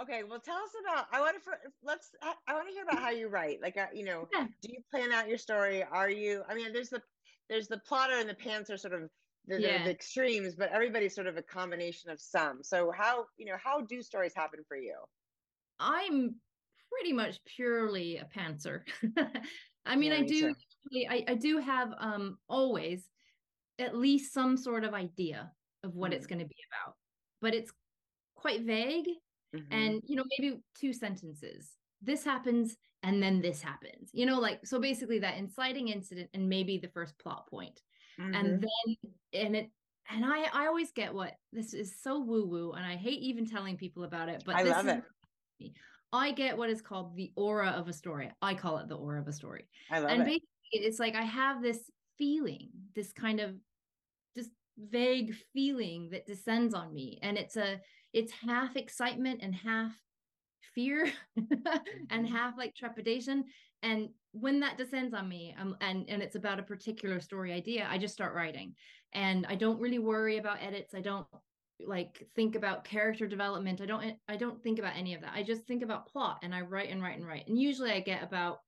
Okay, 0.00 0.22
well, 0.28 0.38
tell 0.38 0.56
us 0.56 0.70
about. 0.84 1.06
I 1.12 1.20
want 1.20 1.36
to 1.42 1.50
let's. 1.82 2.10
I 2.22 2.54
want 2.54 2.68
to 2.68 2.74
hear 2.74 2.84
about 2.84 3.00
how 3.00 3.10
you 3.10 3.28
write. 3.28 3.60
Like, 3.60 3.76
uh, 3.76 3.86
you 3.92 4.04
know, 4.04 4.28
yeah. 4.32 4.46
do 4.62 4.70
you 4.70 4.78
plan 4.90 5.12
out 5.12 5.28
your 5.28 5.38
story? 5.38 5.82
Are 5.82 6.10
you? 6.10 6.42
I 6.48 6.54
mean, 6.54 6.72
there's 6.72 6.90
the 6.90 7.02
there's 7.48 7.68
the 7.68 7.78
plotter 7.78 8.14
and 8.18 8.28
the 8.28 8.34
pantser 8.34 8.78
sort 8.78 8.94
of 8.94 9.08
the, 9.46 9.60
yeah. 9.60 9.84
the, 9.84 9.90
extremes, 9.90 10.54
but 10.54 10.70
everybody's 10.70 11.14
sort 11.14 11.26
of 11.26 11.36
a 11.36 11.42
combination 11.42 12.10
of 12.10 12.20
some. 12.20 12.62
So 12.62 12.92
how 12.96 13.24
you 13.38 13.46
know 13.46 13.56
how 13.62 13.80
do 13.80 14.00
stories 14.02 14.32
happen 14.36 14.60
for 14.68 14.76
you? 14.76 14.94
I'm 15.80 16.36
pretty 16.92 17.12
much 17.12 17.38
purely 17.56 18.18
a 18.18 18.28
pantser. 18.38 18.82
I 19.86 19.96
mean, 19.96 20.12
yeah, 20.12 20.18
I 20.18 20.22
do. 20.22 20.54
I, 21.10 21.24
I 21.28 21.34
do 21.34 21.58
have 21.58 21.92
um 21.98 22.38
always 22.48 23.04
at 23.80 23.96
least 23.96 24.32
some 24.32 24.56
sort 24.56 24.84
of 24.84 24.94
idea 24.94 25.50
of 25.82 25.94
what 25.94 26.12
mm. 26.12 26.14
it's 26.14 26.26
going 26.26 26.40
to 26.40 26.46
be 26.46 26.56
about, 26.72 26.94
but 27.40 27.54
it's 27.54 27.72
quite 28.36 28.62
vague 28.62 29.06
mm-hmm. 29.54 29.72
and 29.72 30.02
you 30.06 30.16
know 30.16 30.24
maybe 30.38 30.58
two 30.78 30.92
sentences 30.92 31.70
this 32.02 32.24
happens 32.24 32.76
and 33.02 33.22
then 33.22 33.40
this 33.40 33.62
happens 33.62 34.10
you 34.12 34.26
know 34.26 34.38
like 34.38 34.64
so 34.64 34.78
basically 34.78 35.18
that 35.18 35.36
inciting 35.36 35.88
incident 35.88 36.28
and 36.34 36.48
maybe 36.48 36.78
the 36.78 36.88
first 36.88 37.18
plot 37.18 37.48
point 37.48 37.80
mm-hmm. 38.20 38.34
and 38.34 38.62
then 38.62 39.12
and 39.32 39.56
it 39.56 39.70
and 40.10 40.24
i 40.24 40.44
i 40.52 40.66
always 40.66 40.90
get 40.92 41.12
what 41.12 41.34
this 41.52 41.74
is 41.74 42.00
so 42.02 42.20
woo 42.20 42.46
woo 42.46 42.72
and 42.72 42.86
i 42.86 42.96
hate 42.96 43.20
even 43.20 43.46
telling 43.46 43.76
people 43.76 44.04
about 44.04 44.28
it 44.28 44.42
but 44.44 44.54
i 44.54 44.62
love 44.62 44.86
it 44.86 45.02
i 46.12 46.32
get 46.32 46.56
what 46.56 46.70
is 46.70 46.80
called 46.80 47.14
the 47.16 47.30
aura 47.36 47.70
of 47.70 47.88
a 47.88 47.92
story 47.92 48.30
i 48.42 48.54
call 48.54 48.78
it 48.78 48.88
the 48.88 48.96
aura 48.96 49.20
of 49.20 49.28
a 49.28 49.32
story 49.32 49.68
i 49.90 49.98
love 49.98 50.10
and 50.10 50.22
it. 50.22 50.26
basically 50.26 50.44
it's 50.72 50.98
like 50.98 51.14
i 51.14 51.22
have 51.22 51.62
this 51.62 51.90
feeling 52.16 52.68
this 52.94 53.12
kind 53.12 53.40
of 53.40 53.54
just 54.36 54.50
vague 54.90 55.34
feeling 55.52 56.08
that 56.10 56.26
descends 56.26 56.74
on 56.74 56.92
me 56.92 57.18
and 57.22 57.36
it's 57.36 57.56
a 57.56 57.78
it's 58.12 58.32
half 58.32 58.76
excitement 58.76 59.40
and 59.42 59.54
half 59.54 59.92
fear 60.74 61.10
and 61.36 61.46
mm-hmm. 61.46 62.24
half 62.24 62.56
like 62.56 62.74
trepidation. 62.74 63.44
And 63.82 64.08
when 64.32 64.60
that 64.60 64.78
descends 64.78 65.14
on 65.14 65.28
me 65.28 65.54
um, 65.58 65.76
and 65.80 66.04
and 66.08 66.22
it's 66.22 66.36
about 66.36 66.58
a 66.58 66.62
particular 66.62 67.20
story 67.20 67.52
idea 67.52 67.86
i 67.90 67.98
just 67.98 68.14
start 68.14 68.34
writing. 68.34 68.74
And 69.12 69.46
i 69.48 69.54
don't 69.54 69.80
really 69.80 69.98
worry 69.98 70.38
about 70.38 70.62
edits. 70.62 70.94
I 70.94 71.00
don't 71.00 71.26
like 71.80 72.26
think 72.34 72.56
about 72.56 72.84
character 72.84 73.26
development. 73.26 73.80
I 73.80 73.86
don't 73.86 74.16
i 74.28 74.36
don't 74.36 74.62
think 74.62 74.78
about 74.78 74.96
any 74.96 75.14
of 75.14 75.20
that. 75.22 75.32
I 75.34 75.42
just 75.42 75.66
think 75.66 75.82
about 75.82 76.08
plot 76.08 76.38
and 76.42 76.54
i 76.54 76.60
write 76.60 76.90
and 76.90 77.02
write 77.02 77.18
and 77.18 77.26
write. 77.26 77.48
And 77.48 77.58
usually 77.58 77.92
i 77.92 78.00
get 78.00 78.22
about 78.22 78.58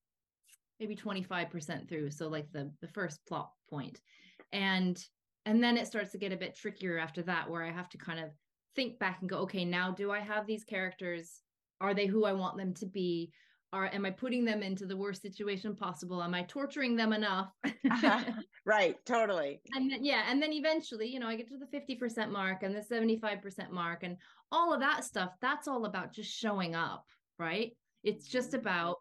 maybe 0.78 0.96
25% 0.96 1.88
through 1.88 2.10
so 2.10 2.28
like 2.28 2.50
the 2.52 2.72
the 2.80 2.88
first 2.88 3.24
plot 3.26 3.50
point. 3.68 4.00
And 4.52 5.02
and 5.46 5.62
then 5.62 5.76
it 5.76 5.86
starts 5.86 6.12
to 6.12 6.18
get 6.18 6.32
a 6.32 6.36
bit 6.36 6.56
trickier 6.56 6.98
after 6.98 7.22
that 7.22 7.48
where 7.48 7.64
i 7.64 7.70
have 7.70 7.88
to 7.90 7.98
kind 7.98 8.20
of 8.20 8.30
think 8.74 8.98
back 8.98 9.18
and 9.20 9.30
go, 9.30 9.38
okay, 9.38 9.64
now 9.64 9.90
do 9.90 10.10
I 10.10 10.20
have 10.20 10.46
these 10.46 10.64
characters? 10.64 11.40
Are 11.80 11.94
they 11.94 12.06
who 12.06 12.24
I 12.24 12.32
want 12.32 12.56
them 12.56 12.74
to 12.74 12.86
be? 12.86 13.32
Are 13.72 13.86
am 13.86 14.04
I 14.04 14.10
putting 14.10 14.44
them 14.44 14.62
into 14.62 14.84
the 14.84 14.96
worst 14.96 15.22
situation 15.22 15.76
possible? 15.76 16.22
Am 16.22 16.34
I 16.34 16.42
torturing 16.42 16.96
them 16.96 17.12
enough? 17.12 17.50
uh-huh. 17.64 18.24
Right, 18.66 18.96
totally. 19.06 19.60
And 19.74 19.90
then, 19.90 20.04
yeah, 20.04 20.24
and 20.28 20.42
then 20.42 20.52
eventually, 20.52 21.08
you 21.08 21.18
know, 21.18 21.28
I 21.28 21.36
get 21.36 21.48
to 21.48 21.56
the 21.56 21.96
50% 21.96 22.30
mark 22.30 22.62
and 22.62 22.74
the 22.74 22.80
75% 22.80 23.70
mark 23.70 24.02
and 24.02 24.16
all 24.52 24.74
of 24.74 24.80
that 24.80 25.04
stuff. 25.04 25.30
That's 25.40 25.66
all 25.66 25.86
about 25.86 26.12
just 26.12 26.30
showing 26.30 26.74
up, 26.74 27.06
right? 27.38 27.72
It's 28.04 28.26
just 28.28 28.50
mm-hmm. 28.50 28.60
about 28.60 28.96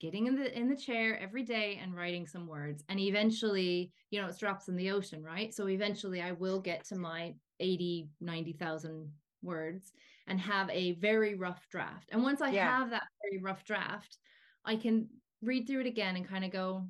getting 0.00 0.26
in 0.26 0.36
the 0.36 0.58
in 0.58 0.68
the 0.68 0.76
chair 0.76 1.18
every 1.18 1.42
day 1.42 1.80
and 1.82 1.94
writing 1.94 2.26
some 2.26 2.46
words 2.46 2.84
and 2.88 2.98
eventually 2.98 3.90
you 4.10 4.20
know 4.20 4.26
it's 4.26 4.38
drops 4.38 4.68
in 4.68 4.76
the 4.76 4.90
ocean 4.90 5.22
right 5.22 5.54
so 5.54 5.68
eventually 5.68 6.20
i 6.20 6.32
will 6.32 6.60
get 6.60 6.84
to 6.84 6.96
my 6.96 7.32
80 7.60 8.08
90,000 8.20 9.10
words 9.42 9.92
and 10.26 10.40
have 10.40 10.70
a 10.70 10.92
very 10.92 11.34
rough 11.34 11.66
draft. 11.70 12.08
And 12.12 12.22
once 12.22 12.40
I 12.40 12.50
yeah. 12.50 12.78
have 12.78 12.90
that 12.90 13.04
very 13.22 13.42
rough 13.42 13.64
draft, 13.64 14.18
I 14.64 14.76
can 14.76 15.08
read 15.42 15.66
through 15.66 15.80
it 15.80 15.86
again 15.86 16.16
and 16.16 16.28
kind 16.28 16.44
of 16.44 16.50
go 16.50 16.86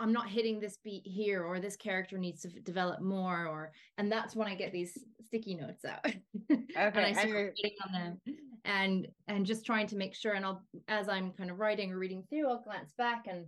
I'm 0.00 0.12
not 0.14 0.30
hitting 0.30 0.58
this 0.58 0.78
beat 0.82 1.06
here 1.06 1.44
or 1.44 1.60
this 1.60 1.76
character 1.76 2.16
needs 2.16 2.40
to 2.42 2.48
develop 2.48 3.02
more 3.02 3.46
or 3.46 3.72
and 3.98 4.10
that's 4.10 4.34
when 4.34 4.48
I 4.48 4.54
get 4.54 4.72
these 4.72 4.96
sticky 5.26 5.54
notes 5.56 5.84
out. 5.84 6.06
Okay. 6.50 6.66
and 6.76 6.98
I 6.98 7.12
start 7.12 7.34
writing 7.34 7.76
on 7.86 7.92
them 7.92 8.20
and 8.64 9.08
and 9.28 9.44
just 9.44 9.66
trying 9.66 9.86
to 9.88 9.96
make 9.96 10.14
sure 10.14 10.32
and 10.32 10.44
I'll 10.44 10.62
as 10.88 11.08
I'm 11.08 11.32
kind 11.32 11.50
of 11.50 11.58
writing 11.58 11.92
or 11.92 11.98
reading 11.98 12.24
through 12.28 12.48
I'll 12.48 12.62
glance 12.62 12.92
back 12.96 13.24
and 13.28 13.44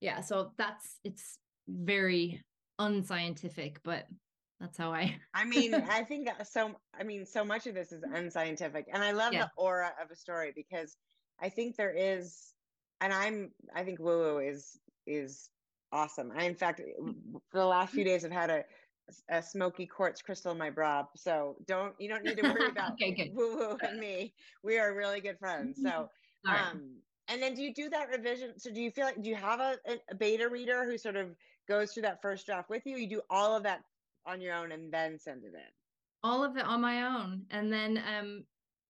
yeah 0.00 0.20
so 0.20 0.52
that's 0.58 0.98
it's 1.04 1.38
very 1.68 2.42
unscientific 2.78 3.80
but 3.84 4.06
that's 4.60 4.78
how 4.78 4.92
I. 4.92 5.16
I 5.34 5.44
mean, 5.44 5.74
I 5.90 6.02
think 6.04 6.28
so. 6.44 6.72
I 6.98 7.02
mean, 7.02 7.26
so 7.26 7.44
much 7.44 7.66
of 7.66 7.74
this 7.74 7.92
is 7.92 8.02
unscientific, 8.02 8.86
and 8.92 9.02
I 9.02 9.12
love 9.12 9.32
yeah. 9.32 9.42
the 9.42 9.50
aura 9.56 9.92
of 10.02 10.10
a 10.10 10.16
story 10.16 10.52
because 10.54 10.96
I 11.40 11.48
think 11.48 11.76
there 11.76 11.94
is, 11.96 12.54
and 13.00 13.12
I'm. 13.12 13.50
I 13.74 13.82
think 13.84 13.98
woo 13.98 14.18
woo 14.18 14.38
is 14.38 14.78
is 15.06 15.50
awesome. 15.92 16.32
I, 16.36 16.44
in 16.44 16.54
fact, 16.54 16.80
for 17.50 17.58
the 17.58 17.66
last 17.66 17.92
few 17.92 18.04
days, 18.04 18.24
I've 18.24 18.32
had 18.32 18.50
a 18.50 18.64
a 19.28 19.42
smoky 19.42 19.86
quartz 19.86 20.22
crystal 20.22 20.52
in 20.52 20.58
my 20.58 20.70
bra. 20.70 21.04
So 21.16 21.56
don't 21.66 21.94
you 21.98 22.08
don't 22.08 22.24
need 22.24 22.38
to 22.38 22.42
worry 22.42 22.66
about 22.70 22.92
okay, 22.92 23.32
woo 23.34 23.56
woo 23.56 23.78
and 23.82 23.98
me. 23.98 24.34
We 24.62 24.78
are 24.78 24.94
really 24.94 25.20
good 25.20 25.38
friends. 25.38 25.78
So 25.84 26.08
um 26.46 26.96
and 27.28 27.42
then 27.42 27.54
do 27.54 27.62
you 27.62 27.72
do 27.72 27.88
that 27.88 28.10
revision? 28.10 28.58
So 28.58 28.70
do 28.70 28.82
you 28.82 28.90
feel 28.90 29.06
like 29.06 29.22
do 29.22 29.28
you 29.30 29.34
have 29.34 29.60
a, 29.60 29.78
a 30.10 30.14
beta 30.14 30.48
reader 30.48 30.84
who 30.84 30.98
sort 30.98 31.16
of 31.16 31.34
goes 31.66 31.92
through 31.92 32.02
that 32.02 32.20
first 32.20 32.46
draft 32.46 32.68
with 32.68 32.82
you? 32.84 32.96
You 32.96 33.08
do 33.08 33.22
all 33.30 33.56
of 33.56 33.62
that 33.62 33.80
on 34.26 34.40
your 34.40 34.54
own 34.54 34.72
and 34.72 34.92
then 34.92 35.18
send 35.18 35.44
it 35.44 35.54
in. 35.54 35.60
All 36.22 36.42
of 36.42 36.56
it 36.56 36.64
on 36.64 36.80
my 36.80 37.02
own, 37.02 37.42
and 37.50 37.70
then 37.70 38.02
um, 38.18 38.44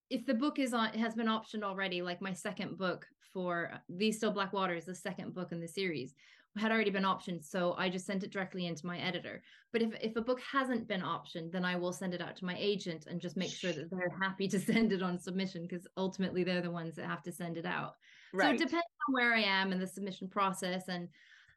if 0.09 0.25
the 0.25 0.35
book 0.35 0.61
is 0.61 0.73
on 0.73 0.91
has 0.91 1.15
been 1.15 1.27
optioned 1.27 1.65
already, 1.65 2.01
like 2.01 2.23
my 2.23 2.33
second 2.33 2.79
book 2.79 3.07
for 3.33 3.73
These 3.89 4.19
Still 4.19 4.31
Black 4.31 4.53
Waters, 4.53 4.85
the 4.85 4.95
second 4.95 5.35
book 5.35 5.51
in 5.51 5.61
the 5.61 5.67
series, 5.67 6.15
had 6.57 6.71
already 6.71 6.91
been 6.91 7.03
optioned. 7.03 7.45
So 7.45 7.75
I 7.77 7.89
just 7.89 8.07
sent 8.07 8.23
it 8.23 8.31
directly 8.31 8.67
into 8.67 8.87
my 8.87 8.99
editor. 8.99 9.43
But 9.73 9.83
if, 9.83 9.91
if 10.01 10.17
a 10.17 10.21
book 10.21 10.41
hasn't 10.41 10.87
been 10.87 11.03
optioned, 11.03 11.51
then 11.51 11.65
I 11.65 11.75
will 11.75 11.93
send 11.93 12.15
it 12.15 12.23
out 12.23 12.37
to 12.37 12.45
my 12.45 12.57
agent 12.57 13.07
and 13.09 13.21
just 13.21 13.37
make 13.37 13.51
sure 13.51 13.73
that 13.73 13.91
they're 13.91 14.17
happy 14.23 14.47
to 14.49 14.61
send 14.61 14.93
it 14.93 15.03
on 15.03 15.19
submission 15.19 15.67
because 15.69 15.89
ultimately 15.97 16.45
they're 16.45 16.63
the 16.63 16.71
ones 16.71 16.95
that 16.95 17.07
have 17.07 17.23
to 17.25 17.33
send 17.33 17.57
it 17.57 17.67
out. 17.67 17.95
Right. 18.33 18.47
So 18.47 18.51
it 18.55 18.59
depends 18.59 18.87
on 19.09 19.15
where 19.15 19.35
I 19.35 19.43
am 19.43 19.73
in 19.73 19.81
the 19.81 19.87
submission 19.87 20.29
process 20.29 20.85
and 20.89 21.09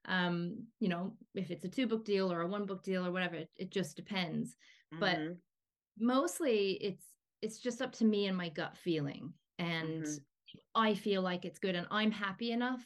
um, 0.05 0.65
you 0.79 0.89
know, 0.89 1.13
if 1.35 1.51
it's 1.51 1.65
a 1.65 1.69
two 1.69 1.87
book 1.87 2.05
deal 2.05 2.31
or 2.31 2.41
a 2.41 2.47
one 2.47 2.65
book 2.65 2.83
deal 2.83 3.05
or 3.05 3.11
whatever, 3.11 3.35
it, 3.35 3.49
it 3.57 3.71
just 3.71 3.95
depends. 3.95 4.55
Mm-hmm. 4.93 4.99
But 4.99 5.19
mostly 5.99 6.73
it's 6.81 7.05
it's 7.41 7.59
just 7.59 7.81
up 7.81 7.91
to 7.93 8.05
me 8.05 8.27
and 8.27 8.37
my 8.37 8.49
gut 8.49 8.77
feeling. 8.77 9.33
And 9.59 10.03
mm-hmm. 10.03 10.59
I 10.75 10.93
feel 10.93 11.21
like 11.21 11.45
it's 11.45 11.59
good 11.59 11.75
and 11.75 11.87
I'm 11.91 12.11
happy 12.11 12.51
enough 12.51 12.81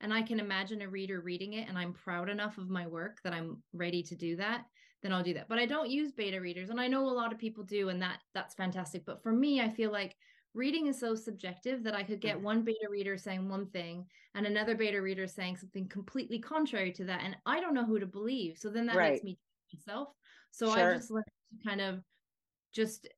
and 0.00 0.12
I 0.12 0.22
can 0.22 0.40
imagine 0.40 0.82
a 0.82 0.88
reader 0.88 1.20
reading 1.20 1.54
it 1.54 1.68
and 1.68 1.78
I'm 1.78 1.92
proud 1.92 2.28
enough 2.28 2.58
of 2.58 2.68
my 2.68 2.86
work 2.86 3.18
that 3.24 3.32
I'm 3.32 3.62
ready 3.72 4.02
to 4.02 4.14
do 4.14 4.36
that, 4.36 4.64
then 5.02 5.12
I'll 5.12 5.22
do 5.22 5.34
that. 5.34 5.48
But 5.48 5.58
I 5.58 5.66
don't 5.66 5.90
use 5.90 6.12
beta 6.12 6.40
readers 6.40 6.70
and 6.70 6.80
I 6.80 6.88
know 6.88 7.08
a 7.08 7.10
lot 7.10 7.32
of 7.32 7.38
people 7.38 7.64
do 7.64 7.88
and 7.88 8.02
that 8.02 8.18
that's 8.34 8.54
fantastic, 8.54 9.04
but 9.06 9.22
for 9.22 9.32
me 9.32 9.60
I 9.60 9.70
feel 9.70 9.92
like 9.92 10.14
reading 10.54 10.86
is 10.86 10.98
so 10.98 11.14
subjective 11.14 11.82
that 11.84 11.94
I 11.94 12.02
could 12.02 12.20
get 12.20 12.36
mm-hmm. 12.36 12.44
one 12.44 12.62
beta 12.62 12.86
reader 12.90 13.18
saying 13.18 13.48
one 13.48 13.66
thing 13.66 14.06
and 14.34 14.46
another 14.46 14.74
beta 14.74 15.00
reader 15.00 15.26
saying 15.26 15.56
something 15.56 15.88
completely 15.88 16.38
contrary 16.38 16.92
to 16.92 17.04
that 17.04 17.22
and 17.24 17.36
I 17.44 17.60
don't 17.60 17.74
know 17.74 17.84
who 17.84 17.98
to 17.98 18.06
believe. 18.06 18.56
So 18.58 18.70
then 18.70 18.86
that 18.86 18.96
right. 18.96 19.12
makes 19.12 19.24
me 19.24 19.38
myself. 19.72 20.08
So 20.50 20.72
sure. 20.74 20.92
I 20.92 20.94
just 20.94 21.10
learned 21.10 21.24
to 21.26 21.68
kind 21.68 21.80
of 21.80 22.00
just 22.72 23.08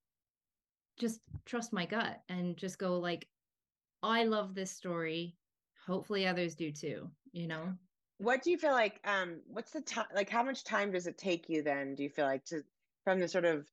just 0.99 1.21
trust 1.45 1.73
my 1.73 1.85
gut 1.85 2.21
and 2.29 2.57
just 2.57 2.79
go 2.79 2.99
like 2.99 3.29
I 4.03 4.25
love 4.25 4.55
this 4.55 4.71
story 4.71 5.37
hopefully 5.87 6.27
others 6.27 6.55
do 6.55 6.73
too 6.73 7.11
you 7.33 7.47
know 7.47 7.73
what 8.19 8.43
do 8.43 8.51
you 8.51 8.59
feel 8.59 8.73
like 8.73 9.01
um 9.05 9.41
what's 9.47 9.73
the 9.73 9.81
time 9.81 10.07
like 10.15 10.31
how 10.31 10.43
much 10.43 10.65
time 10.65 10.91
does 10.91 11.07
it 11.07 11.19
take 11.19 11.49
you 11.49 11.63
then 11.63 11.95
do 11.95 12.03
you 12.03 12.09
feel 12.09 12.25
like 12.25 12.45
to 12.47 12.63
from 13.05 13.21
the 13.21 13.29
sort 13.29 13.45
of 13.45 13.67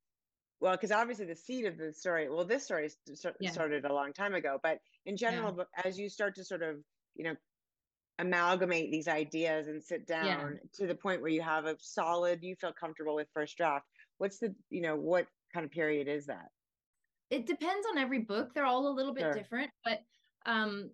well 0.64 0.72
because 0.72 0.90
obviously 0.90 1.26
the 1.26 1.36
seed 1.36 1.66
of 1.66 1.76
the 1.76 1.92
story 1.92 2.28
well 2.30 2.44
this 2.44 2.64
story 2.64 2.88
st- 3.12 3.34
yeah. 3.38 3.50
started 3.50 3.84
a 3.84 3.92
long 3.92 4.14
time 4.14 4.34
ago 4.34 4.58
but 4.62 4.78
in 5.04 5.14
general 5.14 5.54
yeah. 5.56 5.82
as 5.84 5.98
you 5.98 6.08
start 6.08 6.34
to 6.34 6.42
sort 6.42 6.62
of 6.62 6.76
you 7.14 7.22
know 7.22 7.34
amalgamate 8.18 8.90
these 8.90 9.06
ideas 9.06 9.68
and 9.68 9.82
sit 9.82 10.06
down 10.06 10.24
yeah. 10.24 10.48
to 10.72 10.86
the 10.86 10.94
point 10.94 11.20
where 11.20 11.30
you 11.30 11.42
have 11.42 11.66
a 11.66 11.76
solid 11.78 12.42
you 12.42 12.56
feel 12.56 12.72
comfortable 12.72 13.14
with 13.14 13.28
first 13.34 13.56
draft 13.58 13.84
what's 14.18 14.38
the 14.38 14.54
you 14.70 14.80
know 14.80 14.96
what 14.96 15.26
kind 15.52 15.66
of 15.66 15.70
period 15.70 16.08
is 16.08 16.24
that 16.24 16.48
it 17.30 17.46
depends 17.46 17.86
on 17.90 17.98
every 17.98 18.20
book 18.20 18.54
they're 18.54 18.64
all 18.64 18.88
a 18.88 18.94
little 18.96 19.12
bit 19.12 19.24
sure. 19.24 19.34
different 19.34 19.70
but 19.84 20.00
um 20.46 20.90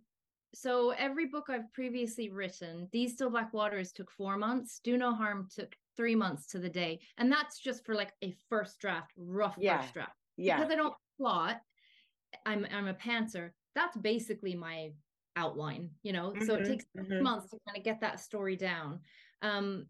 so 0.52 0.90
every 0.98 1.26
book 1.26 1.46
I've 1.48 1.72
previously 1.72 2.28
written, 2.28 2.88
These 2.90 3.12
Still 3.12 3.30
Black 3.30 3.54
Waters 3.54 3.92
took 3.92 4.11
four 4.11 4.37
months. 4.37 4.80
Do 4.83 4.98
No 4.98 5.14
Harm 5.14 5.46
took 5.54 5.76
three 5.96 6.14
months 6.14 6.46
to 6.48 6.59
the 6.59 6.68
day. 6.68 7.00
And 7.18 7.31
that's 7.31 7.59
just 7.59 7.85
for 7.85 7.94
like 7.94 8.12
a 8.22 8.35
first 8.48 8.79
draft, 8.81 9.12
rough 9.16 9.57
yeah. 9.59 9.81
first 9.81 9.94
draft. 9.94 10.12
Yeah. 10.37 10.57
Because 10.57 10.72
I 10.72 10.76
don't 10.76 10.94
plot. 11.18 11.61
I'm 12.46 12.66
I'm 12.72 12.88
a 12.88 12.94
pantser. 12.94 13.50
That's 13.74 13.96
basically 13.96 14.55
my 14.55 14.90
outline, 15.37 15.90
you 16.03 16.12
know. 16.12 16.31
Mm-hmm, 16.31 16.44
so 16.44 16.55
it 16.55 16.62
mm-hmm, 16.62 16.70
takes 16.70 16.85
mm-hmm. 16.96 17.22
months 17.22 17.50
to 17.50 17.59
kind 17.66 17.79
of 17.79 17.85
get 17.85 18.00
that 18.00 18.20
story 18.20 18.57
down. 18.57 19.00
Um, 19.42 19.87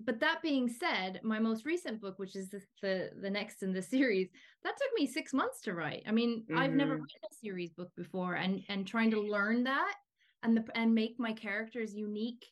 but 0.00 0.20
that 0.20 0.42
being 0.42 0.68
said, 0.68 1.20
my 1.24 1.40
most 1.40 1.66
recent 1.66 2.00
book, 2.00 2.18
which 2.18 2.36
is 2.36 2.48
the, 2.50 2.60
the, 2.82 3.10
the 3.20 3.30
next 3.30 3.62
in 3.62 3.72
the 3.72 3.82
series, 3.94 4.28
that 4.62 4.76
took 4.76 4.90
me 4.96 5.06
six 5.06 5.32
months 5.32 5.60
to 5.62 5.74
write. 5.74 6.04
I 6.06 6.12
mean, 6.12 6.44
mm-hmm. 6.44 6.58
I've 6.58 6.72
never 6.72 6.94
mm-hmm. 6.94 7.02
written 7.02 7.30
a 7.30 7.34
series 7.34 7.70
book 7.70 7.90
before, 7.96 8.34
and 8.34 8.62
and 8.68 8.86
trying 8.86 9.10
to 9.10 9.20
learn 9.20 9.64
that 9.64 9.94
and 10.42 10.56
the 10.56 10.64
and 10.74 10.94
make 10.94 11.16
my 11.18 11.32
characters 11.32 11.94
unique 11.94 12.46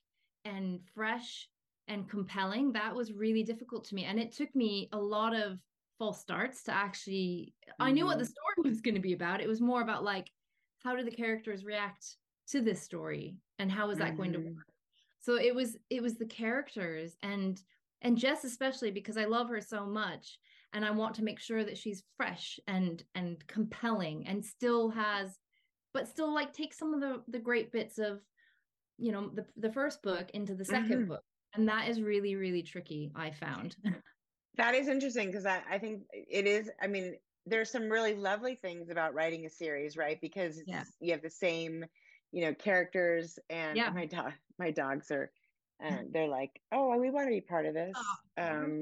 and 0.45 0.81
fresh 0.95 1.49
and 1.89 2.09
compelling. 2.09 2.73
That 2.73 2.95
was 2.95 3.13
really 3.13 3.43
difficult 3.43 3.85
to 3.87 3.95
me, 3.95 4.05
and 4.05 4.19
it 4.19 4.33
took 4.33 4.55
me 4.55 4.89
a 4.93 4.99
lot 4.99 5.35
of 5.35 5.59
false 5.99 6.21
starts 6.21 6.63
to 6.65 6.73
actually. 6.73 7.55
Mm-hmm. 7.69 7.83
I 7.83 7.91
knew 7.93 8.07
what 8.07 8.19
the 8.19 8.25
mm-hmm. 8.25 8.33
story 8.33 8.71
was 8.71 8.81
going 8.81 8.95
to 8.95 9.01
be 9.01 9.13
about. 9.13 9.41
It 9.41 9.49
was 9.49 9.61
more 9.61 9.83
about 9.83 10.05
like, 10.05 10.31
how 10.83 10.97
do 10.97 11.05
the 11.05 11.11
characters 11.11 11.65
react 11.65 12.17
to 12.49 12.61
this 12.61 12.83
story, 12.83 13.37
and 13.59 13.71
how 13.71 13.91
is 13.91 13.99
that 13.99 14.09
mm-hmm. 14.09 14.17
going 14.17 14.33
to 14.33 14.39
mm-hmm. 14.39 14.57
work? 14.57 14.67
so 15.27 15.35
it 15.35 15.55
was 15.55 15.77
it 15.91 16.01
was 16.01 16.15
the 16.15 16.27
characters 16.27 17.17
and 17.23 17.61
and 18.03 18.17
Jess 18.17 18.45
especially 18.45 18.93
because 18.93 19.17
I 19.17 19.25
love 19.25 19.49
her 19.49 19.61
so 19.61 19.85
much 19.85 20.39
and 20.73 20.85
I 20.85 20.93
want 20.93 21.17
to 21.17 21.25
make 21.25 21.41
sure 21.41 21.65
that 21.65 21.77
she's 21.77 22.05
fresh 22.17 22.61
and 22.69 23.03
and 23.17 23.45
compelling 23.49 24.27
and 24.29 24.45
still 24.45 24.89
has 24.91 25.37
but 25.93 26.07
still 26.07 26.33
like 26.33 26.53
take 26.53 26.73
some 26.73 26.95
of 26.95 27.01
the 27.01 27.23
the 27.27 27.41
great 27.41 27.73
bits 27.73 27.99
of 27.99 28.21
you 28.99 29.11
know 29.11 29.31
the 29.35 29.45
the 29.57 29.73
first 29.73 30.01
book 30.03 30.31
into 30.33 30.55
the 30.55 30.65
2nd 30.65 30.89
mm-hmm. 30.89 31.05
book 31.07 31.25
and 31.57 31.69
that 31.69 31.89
is 31.89 32.01
really 32.01 32.37
really 32.37 32.63
tricky 32.63 33.13
I 33.15 33.31
found. 33.31 33.77
That 34.59 34.75
is 34.75 34.89
interesting 34.89 35.27
because 35.27 35.45
I, 35.45 35.61
I 35.71 35.79
think 35.79 36.05
it 36.11 36.47
is 36.47 36.71
I 36.81 36.87
mean 36.87 37.17
there's 37.45 37.71
some 37.71 37.91
really 37.91 38.15
lovely 38.15 38.55
things 38.55 38.89
about 38.89 39.13
writing 39.13 39.45
a 39.45 39.51
series 39.51 39.99
right? 39.99 40.19
Because 40.19 40.63
yeah. 40.67 40.85
you 40.99 41.13
have 41.13 41.21
the 41.21 41.29
same 41.29 41.85
you 42.33 42.43
know 42.43 42.55
characters 42.55 43.39
and 43.51 43.77
yeah. 43.77 43.91
my 43.91 44.07
dog 44.07 44.33
my 44.59 44.71
dogs 44.71 45.11
are 45.11 45.31
and 45.79 46.11
they're 46.11 46.27
like 46.27 46.59
oh 46.73 46.97
we 46.97 47.11
want 47.11 47.27
to 47.27 47.31
be 47.31 47.43
part 47.43 47.67
of 47.67 47.75
this. 47.75 47.95
Oh, 48.39 48.43
um 48.43 48.81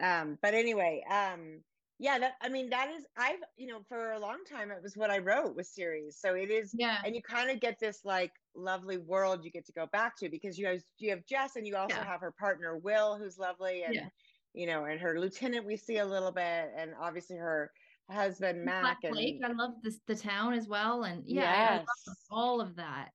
um 0.00 0.38
but 0.40 0.54
anyway 0.54 1.02
um 1.10 1.60
yeah 1.98 2.18
that 2.18 2.34
i 2.42 2.48
mean 2.48 2.68
that 2.68 2.90
is 2.90 3.04
i've 3.16 3.38
you 3.56 3.66
know 3.66 3.80
for 3.88 4.12
a 4.12 4.18
long 4.18 4.38
time 4.50 4.70
it 4.70 4.82
was 4.82 4.96
what 4.96 5.10
i 5.10 5.18
wrote 5.18 5.56
with 5.56 5.66
series 5.66 6.18
so 6.20 6.34
it 6.34 6.50
is 6.50 6.74
yeah 6.74 6.98
and 7.04 7.14
you 7.14 7.22
kind 7.22 7.50
of 7.50 7.58
get 7.58 7.78
this 7.80 8.00
like 8.04 8.32
lovely 8.54 8.98
world 8.98 9.42
you 9.42 9.50
get 9.50 9.64
to 9.64 9.72
go 9.72 9.86
back 9.92 10.16
to 10.16 10.28
because 10.28 10.58
you 10.58 10.66
have 10.66 10.80
you 10.98 11.10
have 11.10 11.24
jess 11.26 11.56
and 11.56 11.66
you 11.66 11.74
also 11.74 11.96
yeah. 11.96 12.04
have 12.04 12.20
her 12.20 12.34
partner 12.38 12.76
will 12.76 13.16
who's 13.16 13.38
lovely 13.38 13.82
and 13.84 13.94
yeah. 13.94 14.08
you 14.52 14.66
know 14.66 14.84
and 14.84 15.00
her 15.00 15.18
lieutenant 15.18 15.64
we 15.64 15.76
see 15.76 15.98
a 15.98 16.06
little 16.06 16.32
bit 16.32 16.70
and 16.76 16.92
obviously 17.00 17.36
her 17.36 17.70
husband 18.10 18.64
Mac. 18.64 18.82
Black 18.82 18.98
and 19.04 19.16
Lake. 19.16 19.40
I 19.44 19.52
love 19.52 19.72
this 19.82 19.98
the 20.06 20.14
town 20.14 20.54
as 20.54 20.68
well, 20.68 21.04
and 21.04 21.22
yeah, 21.26 21.78
yes. 21.78 22.16
all 22.30 22.60
of 22.60 22.76
that. 22.76 23.10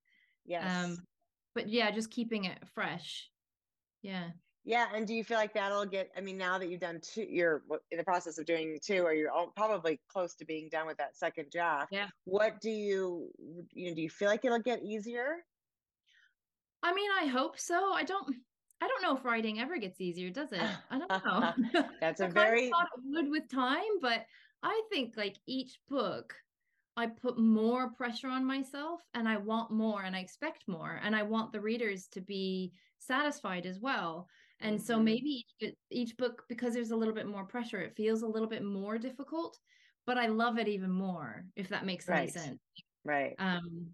Yes. 0.45 0.85
Um, 0.85 0.97
but 1.55 1.69
yeah, 1.69 1.91
just 1.91 2.11
keeping 2.11 2.45
it 2.45 2.57
fresh. 2.73 3.29
Yeah. 4.01 4.29
Yeah, 4.63 4.87
and 4.93 5.07
do 5.07 5.13
you 5.15 5.23
feel 5.23 5.37
like 5.37 5.53
that'll 5.53 5.85
get? 5.85 6.11
I 6.15 6.21
mean, 6.21 6.37
now 6.37 6.59
that 6.59 6.69
you've 6.69 6.81
done 6.81 6.99
two, 7.01 7.25
you're 7.27 7.63
in 7.89 7.97
the 7.97 8.03
process 8.03 8.37
of 8.37 8.45
doing 8.45 8.77
two, 8.83 9.01
or 9.03 9.13
you're 9.13 9.31
all, 9.31 9.51
probably 9.55 9.99
close 10.07 10.35
to 10.35 10.45
being 10.45 10.69
done 10.69 10.85
with 10.85 10.97
that 10.97 11.17
second 11.17 11.47
draft. 11.51 11.89
Yeah. 11.91 12.07
What 12.25 12.61
do 12.61 12.69
you, 12.69 13.31
you 13.73 13.89
know, 13.89 13.95
do 13.95 14.01
you 14.01 14.09
feel 14.09 14.27
like 14.27 14.45
it'll 14.45 14.59
get 14.59 14.83
easier? 14.83 15.37
I 16.83 16.93
mean, 16.93 17.09
I 17.19 17.25
hope 17.25 17.59
so. 17.59 17.93
I 17.93 18.03
don't. 18.03 18.35
I 18.83 18.87
don't 18.87 19.03
know 19.03 19.15
if 19.15 19.23
writing 19.23 19.59
ever 19.59 19.77
gets 19.77 20.01
easier, 20.01 20.31
does 20.31 20.51
it? 20.51 20.61
I 20.89 20.97
don't 20.97 21.73
know. 21.73 21.83
That's 22.01 22.19
a 22.19 22.27
very 22.27 22.69
thought 22.69 22.87
it 22.97 23.03
would 23.05 23.29
with 23.29 23.49
time, 23.49 23.99
but 24.01 24.25
I 24.63 24.81
think 24.91 25.15
like 25.17 25.37
each 25.47 25.79
book, 25.87 26.33
I 26.97 27.07
put 27.07 27.37
more 27.39 27.91
pressure 27.91 28.27
on 28.27 28.45
myself 28.45 29.01
and 29.13 29.27
I 29.27 29.37
want 29.37 29.71
more 29.71 30.03
and 30.03 30.15
I 30.15 30.19
expect 30.19 30.67
more 30.67 30.99
and 31.03 31.15
I 31.15 31.23
want 31.23 31.51
the 31.51 31.61
readers 31.61 32.07
to 32.09 32.21
be 32.21 32.73
satisfied 32.97 33.65
as 33.65 33.79
well. 33.79 34.27
And 34.61 34.77
mm-hmm. 34.77 34.85
so 34.85 34.99
maybe 34.99 35.45
each, 35.59 35.73
each 35.89 36.17
book, 36.17 36.43
because 36.49 36.73
there's 36.73 36.91
a 36.91 36.95
little 36.95 37.13
bit 37.13 37.27
more 37.27 37.45
pressure, 37.45 37.81
it 37.81 37.95
feels 37.95 38.21
a 38.21 38.27
little 38.27 38.47
bit 38.47 38.63
more 38.63 38.97
difficult, 38.97 39.57
but 40.05 40.17
I 40.17 40.27
love 40.27 40.57
it 40.57 40.67
even 40.67 40.91
more, 40.91 41.45
if 41.55 41.69
that 41.69 41.85
makes 41.85 42.07
right. 42.07 42.21
any 42.21 42.31
sense. 42.31 42.59
Right. 43.03 43.35
Um, 43.39 43.87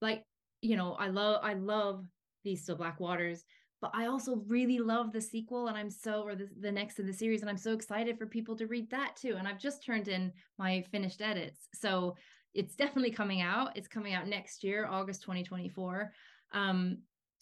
like, 0.00 0.22
you 0.62 0.76
know, 0.76 0.94
I 0.94 1.08
love, 1.08 1.40
I 1.42 1.54
love 1.54 2.04
these 2.44 2.62
still 2.62 2.76
black 2.76 3.00
waters 3.00 3.44
but 3.80 3.90
I 3.94 4.06
also 4.06 4.42
really 4.46 4.78
love 4.78 5.12
the 5.12 5.20
sequel 5.20 5.68
and 5.68 5.76
I'm 5.76 5.90
so 5.90 6.22
or 6.22 6.34
the, 6.34 6.48
the 6.60 6.72
next 6.72 6.98
in 6.98 7.06
the 7.06 7.12
series 7.12 7.42
and 7.42 7.50
I'm 7.50 7.58
so 7.58 7.72
excited 7.72 8.18
for 8.18 8.26
people 8.26 8.56
to 8.56 8.66
read 8.66 8.90
that 8.90 9.16
too 9.16 9.36
and 9.38 9.46
I've 9.46 9.58
just 9.58 9.84
turned 9.84 10.08
in 10.08 10.32
my 10.58 10.82
finished 10.90 11.20
edits 11.20 11.68
so 11.74 12.16
it's 12.54 12.74
definitely 12.74 13.10
coming 13.10 13.42
out 13.42 13.76
it's 13.76 13.88
coming 13.88 14.14
out 14.14 14.26
next 14.26 14.64
year 14.64 14.86
August 14.86 15.22
2024 15.22 16.12
um 16.52 16.98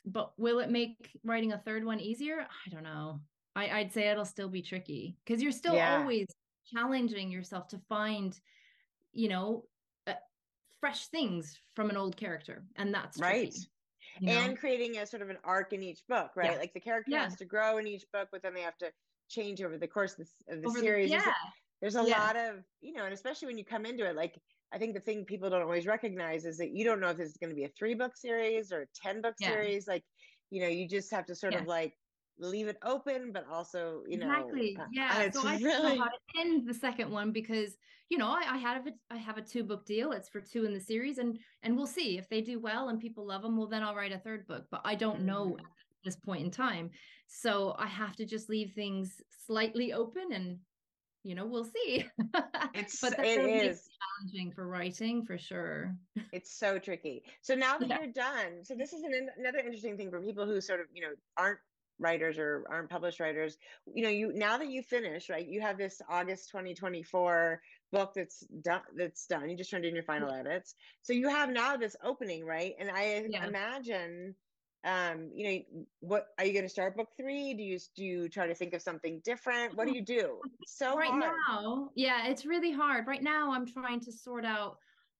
but 0.07 0.33
will 0.38 0.59
it 0.59 0.71
make 0.71 1.11
writing 1.25 1.53
a 1.53 1.59
third 1.59 1.85
one 1.85 2.01
easier 2.01 2.40
I 2.40 2.71
don't 2.71 2.85
know 2.85 3.21
I, 3.57 3.69
I'd 3.71 3.93
say 3.93 4.09
it'll 4.09 4.25
still 4.25 4.49
be 4.49 4.62
tricky 4.62 5.17
because 5.25 5.43
you're 5.43 5.53
still 5.53 5.75
yeah. 5.75 5.99
always 5.99 6.27
challenging 6.73 7.31
yourself 7.31 7.69
to 7.69 7.79
find 7.88 8.38
you 9.12 9.29
know 9.29 9.64
uh, 10.07 10.12
fresh 10.81 11.07
things 11.09 11.59
from 11.75 11.90
an 11.90 11.97
old 11.97 12.17
character 12.17 12.64
and 12.77 12.93
that's 12.93 13.19
right 13.19 13.51
tricky 13.51 13.69
you 14.21 14.27
know? 14.29 14.33
and 14.33 14.59
creating 14.59 14.99
a 14.99 15.07
sort 15.07 15.23
of 15.23 15.31
an 15.31 15.38
arc 15.45 15.73
in 15.73 15.83
each 15.83 16.01
book, 16.09 16.33
right? 16.37 16.53
Yeah. 16.53 16.59
Like 16.59 16.73
the 16.73 16.81
character 16.81 17.12
yeah. 17.12 17.25
has 17.25 17.37
to 17.37 17.45
grow 17.45 17.79
in 17.79 17.87
each 17.87 18.05
book, 18.12 18.29
but 18.31 18.43
then 18.43 18.55
they 18.55 18.61
have 18.61 18.79
to 18.79 18.90
change 19.29 19.62
over 19.62 19.79
the 19.79 19.88
course 19.88 20.19
of 20.19 20.27
the, 20.49 20.55
of 20.55 20.62
the 20.62 20.81
series. 20.81 21.11
The, 21.11 21.17
yeah. 21.17 21.33
there's 21.81 21.97
a 21.97 22.03
lot 22.03 22.37
of 22.37 22.57
you 22.81 22.93
know 22.93 23.05
and 23.05 23.12
especially 23.12 23.47
when 23.47 23.59
you 23.59 23.64
come 23.64 23.87
into 23.87 24.07
it 24.07 24.17
like 24.17 24.40
i 24.72 24.79
think 24.79 24.94
the 24.94 25.00
thing 25.00 25.24
people 25.24 25.50
don't 25.50 25.62
always 25.62 25.87
recognize 25.87 26.44
is 26.44 26.59
that 26.59 26.70
you 26.70 26.85
don't 26.85 27.00
know 27.00 27.09
if 27.09 27.16
this 27.16 27.31
is 27.31 27.37
going 27.37 27.50
to 27.50 27.57
be 27.57 27.64
a 27.64 27.70
three 27.79 27.94
book 27.94 28.16
series 28.16 28.72
or 28.72 28.83
a 28.83 28.87
10 29.03 29.22
book 29.22 29.35
yeah. 29.40 29.48
series 29.48 29.87
like 29.87 30.05
you 30.50 30.61
know 30.61 30.68
you 30.68 30.88
just 30.88 31.11
have 31.11 31.27
to 31.27 31.35
sort 31.35 31.55
of 31.55 31.66
like 31.66 31.94
leave 32.38 32.68
it 32.68 32.79
open, 32.83 33.33
but 33.33 33.46
also, 33.50 34.03
you 34.09 34.18
know, 34.18 34.31
exactly. 34.31 34.77
Uh, 34.79 34.85
yeah. 34.92 35.31
So 35.31 35.46
I 35.46 35.57
really... 35.59 35.98
how 35.98 36.07
to 36.07 36.40
end 36.40 36.66
the 36.66 36.74
second 36.74 37.11
one 37.11 37.33
because, 37.33 37.77
you 38.09 38.18
know, 38.18 38.29
I, 38.29 38.42
I 38.48 38.57
have 38.59 38.87
a, 38.87 38.92
I 39.11 39.16
have 39.16 39.38
a 39.38 39.42
two 39.42 39.64
book 39.64 39.87
deal. 39.87 40.12
It's 40.12 40.29
for 40.29 40.40
two 40.40 40.64
in 40.64 40.74
the 40.74 40.81
series, 40.81 41.18
and 41.18 41.38
and 41.62 41.77
we'll 41.77 41.87
see 41.87 42.18
if 42.18 42.29
they 42.29 42.40
do 42.40 42.59
well 42.59 42.88
and 42.88 43.00
people 43.00 43.27
love 43.27 43.42
them. 43.42 43.57
Well, 43.57 43.68
then 43.68 43.83
I'll 43.83 43.94
write 43.94 44.12
a 44.12 44.18
third 44.18 44.46
book. 44.46 44.64
But 44.70 44.83
I 44.85 44.94
don't 44.94 45.18
mm-hmm. 45.18 45.27
know 45.27 45.57
at 45.59 45.64
this 46.05 46.16
point 46.16 46.44
in 46.44 46.50
time, 46.50 46.90
so 47.27 47.74
I 47.79 47.87
have 47.87 48.16
to 48.16 48.27
just 48.27 48.48
leave 48.48 48.72
things 48.72 49.20
slightly 49.46 49.92
open 49.92 50.33
and. 50.33 50.59
You 51.25 51.35
know, 51.35 51.47
we'll 51.47 51.65
see. 51.65 52.07
It's 52.75 53.01
but 53.01 53.19
it 53.21 53.39
is 53.39 53.89
challenging 54.19 54.51
for 54.53 54.67
writing 54.67 55.25
for 55.25 55.39
sure. 55.39 55.95
It's 56.33 56.59
so 56.59 56.79
tricky. 56.79 57.23
So 57.41 57.55
now 57.55 57.79
that 57.79 57.89
yeah. 57.89 57.99
you're 58.01 58.13
done, 58.13 58.65
so 58.65 58.75
this 58.75 58.93
is 58.93 59.05
an, 59.05 59.29
another 59.39 59.59
interesting 59.59 59.97
thing 59.97 60.11
for 60.11 60.21
people 60.21 60.45
who 60.45 60.61
sort 60.61 60.81
of 60.81 60.87
you 60.93 61.03
know 61.03 61.13
aren't 61.37 61.61
writers 62.01 62.39
or 62.39 62.65
aren't 62.69 62.91
published 62.91 63.21
writers 63.21 63.57
you 63.87 64.03
know 64.03 64.09
you 64.09 64.33
now 64.35 64.59
that 64.59 64.69
you 64.69 64.83
finish 64.83 65.31
right 65.31 65.47
you 65.47 65.61
have 65.61 65.79
this 65.79 66.03
august 66.09 66.49
2024 66.51 67.61
book 67.93 68.13
that's 68.15 68.41
done 68.63 68.81
that's 68.97 69.27
done 69.27 69.49
you 69.49 69.57
just 69.57 69.71
turned 69.71 69.85
in 69.85 69.95
your 69.95 70.03
final 70.03 70.29
yeah. 70.29 70.41
edits 70.41 70.75
so 71.03 71.13
you 71.13 71.29
have 71.29 71.51
now 71.51 71.77
this 71.77 71.95
opening 72.03 72.45
right 72.45 72.75
and 72.81 72.91
i 72.91 73.25
yeah. 73.29 73.47
imagine 73.47 74.35
um 74.85 75.31
you 75.35 75.44
know 75.44 75.83
what 76.01 76.29
are 76.38 76.44
you 76.44 76.53
going 76.53 76.64
to 76.64 76.68
start 76.68 76.97
book 76.97 77.09
three 77.16 77.55
do 77.55 77.62
you 77.62 77.79
do 77.97 78.05
you 78.05 78.29
try 78.29 78.47
to 78.47 78.55
think 78.55 78.75
of 78.75 78.83
something 78.83 79.20
different 79.25 79.75
what 79.77 79.87
do 79.87 79.94
you 79.94 80.05
do 80.05 80.38
so 80.66 80.97
right 80.97 81.11
hard. 81.11 81.35
now 81.49 81.88
yeah 81.94 82.27
it's 82.27 82.44
really 82.44 82.73
hard 82.73 83.07
right 83.07 83.23
now 83.23 83.53
i'm 83.53 83.66
trying 83.66 83.99
to 83.99 84.12
sort 84.12 84.44
out 84.44 84.77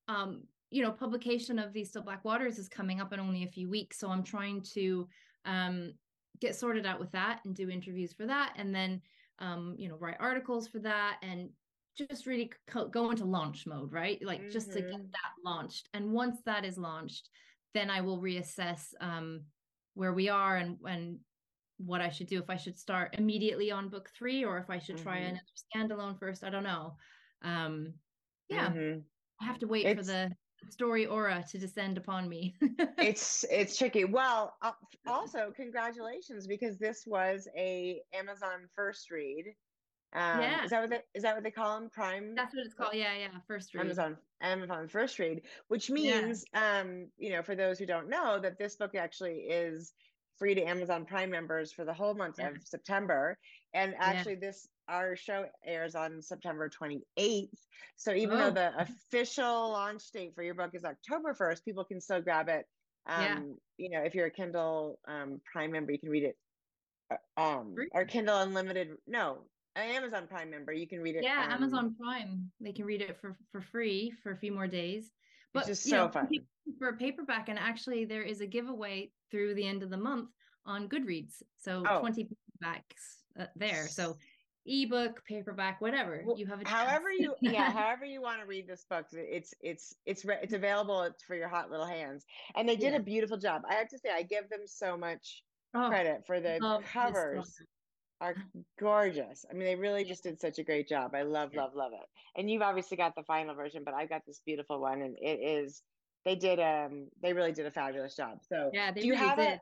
um 0.09 0.43
you 0.71 0.83
know 0.83 0.91
publication 0.91 1.59
of 1.59 1.73
these 1.73 1.89
still 1.89 2.03
black 2.03 2.25
waters 2.25 2.59
is 2.59 2.69
coming 2.69 3.01
up 3.01 3.13
in 3.13 3.21
only 3.21 3.45
a 3.45 3.49
few 3.49 3.69
weeks 3.69 3.99
so 3.99 4.09
i'm 4.09 4.23
trying 4.23 4.61
to 4.61 5.09
um 5.47 5.93
get 6.41 6.55
sorted 6.55 6.85
out 6.85 7.01
with 7.01 7.13
that 7.13 7.41
and 7.45 7.55
do 7.55 7.71
interviews 7.71 8.13
for 8.13 8.27
that 8.27 8.53
and 8.57 8.75
then 8.75 9.01
um 9.39 9.75
you 9.79 9.89
know 9.89 9.97
write 9.97 10.17
articles 10.21 10.69
for 10.69 10.79
that 10.79 11.17
and 11.23 11.49
just 11.97 12.27
really 12.27 12.51
co- 12.67 12.89
go 12.89 13.11
into 13.11 13.25
launch 13.25 13.67
mode 13.67 13.93
right 13.93 14.23
like 14.25 14.41
mm-hmm. 14.41 14.51
just 14.51 14.73
to 14.73 14.81
get 14.81 14.91
mm-hmm. 14.91 15.03
that 15.13 15.33
launched 15.45 15.89
and 15.95 16.13
once 16.13 16.41
that 16.45 16.65
is 16.65 16.77
launched 16.77 17.29
then 17.73 17.89
i 17.89 18.01
will 18.01 18.21
reassess 18.21 18.93
um 19.01 19.43
where 19.95 20.13
we 20.13 20.29
are 20.29 20.57
and 20.57 20.77
and 20.87 21.19
what 21.79 22.01
i 22.01 22.09
should 22.09 22.27
do 22.27 22.39
if 22.39 22.49
i 22.49 22.57
should 22.57 22.79
start 22.79 23.15
immediately 23.19 23.71
on 23.71 23.89
book 23.89 24.11
three 24.17 24.45
or 24.45 24.59
if 24.59 24.71
i 24.71 24.79
should 24.79 24.97
try 24.97 25.19
mm-hmm. 25.19 25.37
another 25.77 25.97
standalone 25.97 26.19
first 26.19 26.45
i 26.45 26.51
don't 26.51 26.63
know 26.63 26.95
um 27.43 27.93
yeah 28.49 28.69
mm-hmm. 28.69 28.99
i 29.41 29.45
have 29.45 29.59
to 29.59 29.67
wait 29.67 29.85
it's, 29.87 29.99
for 29.99 30.07
the 30.07 30.31
story 30.71 31.07
aura 31.07 31.45
to 31.51 31.59
descend 31.59 31.99
upon 31.99 32.29
me. 32.29 32.55
it's 32.99 33.45
it's 33.51 33.77
tricky. 33.77 34.05
Well, 34.05 34.55
uh, 34.63 34.73
also 35.07 35.53
congratulations 35.55 36.47
because 36.47 36.79
this 36.79 37.05
was 37.07 37.49
a 37.57 38.01
Amazon 38.13 38.69
first 38.75 39.11
read. 39.11 39.55
Um, 40.15 40.41
yeah. 40.41 40.65
Is 40.65 40.71
that 40.71 40.81
what 40.81 40.91
they, 40.91 41.01
is 41.15 41.23
that 41.25 41.35
what 41.35 41.43
they 41.43 41.51
call 41.51 41.81
them? 41.81 41.91
Prime. 41.91 42.35
That's 42.35 42.55
what 42.55 42.65
it's 42.65 42.75
called. 42.75 42.95
Yeah, 42.95 43.15
yeah. 43.19 43.29
First 43.49 43.75
read. 43.75 43.83
Amazon 43.83 44.17
Amazon 44.41 44.89
first 44.89 45.19
read, 45.19 45.43
which 45.69 45.91
means, 45.91 46.45
yeah. 46.53 46.81
um, 46.81 47.09
you 47.19 47.31
know, 47.31 47.43
for 47.43 47.57
those 47.57 47.79
who 47.79 47.87
don't 47.87 48.09
know, 48.09 48.39
that 48.41 48.59
this 48.59 48.77
book 48.77 48.95
actually 48.95 49.39
is 49.39 49.93
free 50.39 50.55
to 50.55 50.63
Amazon 50.63 51.05
Prime 51.05 51.31
members 51.31 51.73
for 51.73 51.85
the 51.85 51.93
whole 51.93 52.15
month 52.15 52.37
yeah. 52.39 52.49
of 52.49 52.57
September. 52.65 53.37
And 53.73 53.95
actually, 53.99 54.35
yeah. 54.35 54.49
this 54.49 54.69
our 54.89 55.17
show 55.17 55.47
airs 55.65 55.95
on 55.95 56.23
September 56.23 56.69
28th. 56.69 57.49
So 57.97 58.13
even 58.13 58.39
oh. 58.39 58.51
though 58.51 58.51
the 58.51 58.73
official 58.79 59.71
launch 59.71 60.11
date 60.13 60.33
for 60.35 60.43
your 60.43 60.55
book 60.55 60.71
is 60.75 60.85
October 60.85 61.35
1st, 61.35 61.65
people 61.65 61.85
can 61.85 62.01
still 62.01 62.21
grab 62.21 62.49
it. 62.49 62.67
Um, 63.07 63.23
yeah. 63.23 63.41
you 63.79 63.91
know, 63.91 64.03
if 64.05 64.15
you're 64.15 64.27
a 64.27 64.31
Kindle 64.31 64.99
um, 65.09 65.41
Prime 65.51 65.73
member, 65.73 65.93
you 65.93 65.99
can 65.99 66.11
read 66.11 66.25
it. 66.25 66.37
Uh, 67.11 67.41
um, 67.41 67.75
or 67.93 68.05
Kindle 68.05 68.39
Unlimited. 68.39 68.91
No, 69.07 69.39
an 69.77 69.91
Amazon 69.91 70.27
Prime 70.29 70.51
member, 70.51 70.73
you 70.73 70.87
can 70.87 71.01
read 71.01 71.17
it. 71.17 71.25
Yeah, 71.25 71.45
um, 71.47 71.53
Amazon 71.53 71.95
Prime. 72.01 72.51
They 72.61 72.73
can 72.73 72.85
read 72.85 73.01
it 73.01 73.19
for 73.21 73.37
for 73.53 73.61
free 73.61 74.13
for 74.23 74.33
a 74.33 74.37
few 74.37 74.53
more 74.53 74.67
days. 74.67 75.11
But 75.53 75.69
it's 75.69 75.69
just 75.69 75.85
so 75.85 76.07
know, 76.07 76.09
fun 76.09 76.29
for 76.79 76.89
a 76.89 76.97
paperback, 76.97 77.49
and 77.49 77.59
actually 77.59 78.05
there 78.05 78.23
is 78.23 78.41
a 78.41 78.47
giveaway 78.47 79.11
through 79.31 79.55
the 79.55 79.67
end 79.67 79.83
of 79.83 79.91
the 79.91 79.97
month 79.97 80.31
on 80.67 80.89
Goodreads. 80.89 81.43
So 81.61 81.85
oh. 81.89 82.01
20 82.01 82.25
paperbacks 82.25 83.41
uh, 83.41 83.47
there. 83.57 83.87
So 83.89 84.17
ebook 84.67 85.23
paperback 85.27 85.79
whatever 85.83 86.23
well, 86.25 86.39
you 86.39 86.47
have 86.47 86.59
a 86.63 86.67
however 86.67 87.13
you 87.13 87.35
yeah 87.43 87.71
however 87.71 88.07
you 88.07 88.23
want 88.23 88.41
to 88.41 88.47
read 88.47 88.67
this 88.67 88.87
book 88.89 89.05
it's 89.13 89.53
it's 89.61 89.95
it's 90.07 90.25
it's 90.25 90.55
available 90.55 91.03
it's 91.03 91.23
for 91.23 91.35
your 91.35 91.49
hot 91.49 91.71
little 91.71 91.85
hands 91.85 92.25
and 92.57 92.67
they 92.67 92.75
did 92.75 92.93
yeah. 92.93 92.99
a 92.99 93.03
beautiful 93.03 93.37
job 93.37 93.61
i 93.69 93.75
have 93.75 93.89
to 93.89 93.99
say 93.99 94.09
i 94.11 94.23
give 94.23 94.49
them 94.49 94.63
so 94.65 94.97
much 94.97 95.43
oh, 95.75 95.89
credit 95.89 96.23
for 96.27 96.41
the 96.41 96.81
covers 96.91 97.61
are 98.21 98.35
gorgeous 98.79 99.45
i 99.51 99.55
mean 99.55 99.65
they 99.65 99.75
really 99.75 100.05
just 100.05 100.23
did 100.23 100.41
such 100.41 100.59
a 100.59 100.63
great 100.63 100.89
job 100.89 101.15
i 101.15 101.23
love 101.23 101.55
love 101.55 101.75
love 101.75 101.93
it 101.93 102.07
and 102.39 102.51
you've 102.51 102.63
obviously 102.63 102.97
got 102.97 103.15
the 103.15 103.23
final 103.23 103.55
version 103.55 103.83
but 103.85 103.95
i've 103.95 104.09
got 104.09 104.23
this 104.27 104.41
beautiful 104.45 104.81
one 104.81 105.03
and 105.03 105.17
it 105.21 105.41
is 105.41 105.83
they 106.25 106.35
did 106.35 106.59
um 106.61 107.09
they 107.23 107.33
really 107.33 107.53
did 107.53 107.67
a 107.67 107.71
fabulous 107.71 108.17
job 108.17 108.39
so 108.49 108.71
yeah 108.73 108.91
do 108.91 109.07
you 109.07 109.13
really 109.13 109.27
have 109.27 109.39
did. 109.39 109.49
it 109.49 109.61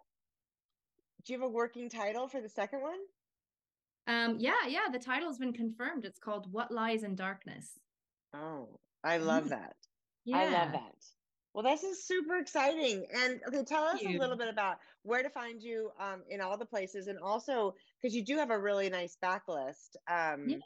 do 1.25 1.33
you 1.33 1.41
have 1.41 1.49
a 1.49 1.53
working 1.53 1.89
title 1.89 2.29
for 2.29 2.41
the 2.41 2.49
second 2.49 2.83
one 2.83 2.99
um, 4.07 4.37
yeah, 4.39 4.67
yeah, 4.69 4.89
the 4.91 4.99
title 4.99 5.29
has 5.29 5.39
been 5.39 5.53
confirmed. 5.53 6.05
It's 6.05 6.19
called 6.19 6.53
What 6.53 6.73
Lies 6.73 7.05
in 7.05 7.15
Darkness. 7.15 7.79
Oh, 8.35 8.81
I 9.05 9.19
love 9.19 9.51
that. 9.51 9.77
Yeah. 10.25 10.39
I 10.39 10.45
love 10.45 10.73
that. 10.73 10.95
Well, 11.55 11.63
this 11.63 11.83
is 11.83 12.03
super 12.05 12.39
exciting. 12.39 13.05
And 13.15 13.41
okay, 13.47 13.63
tell 13.63 13.85
us 13.85 14.01
a 14.03 14.19
little 14.19 14.37
bit 14.37 14.49
about 14.49 14.79
where 15.03 15.23
to 15.23 15.29
find 15.29 15.63
you 15.63 15.91
um, 16.01 16.23
in 16.31 16.41
all 16.41 16.57
the 16.57 16.65
places, 16.65 17.09
and 17.09 17.19
also 17.19 17.75
because 18.01 18.15
you 18.15 18.25
do 18.25 18.39
have 18.39 18.51
a 18.51 18.59
really 18.59 18.89
nice 18.89 19.19
backlist. 19.23 19.97
Um, 20.11 20.49
yeah. 20.49 20.59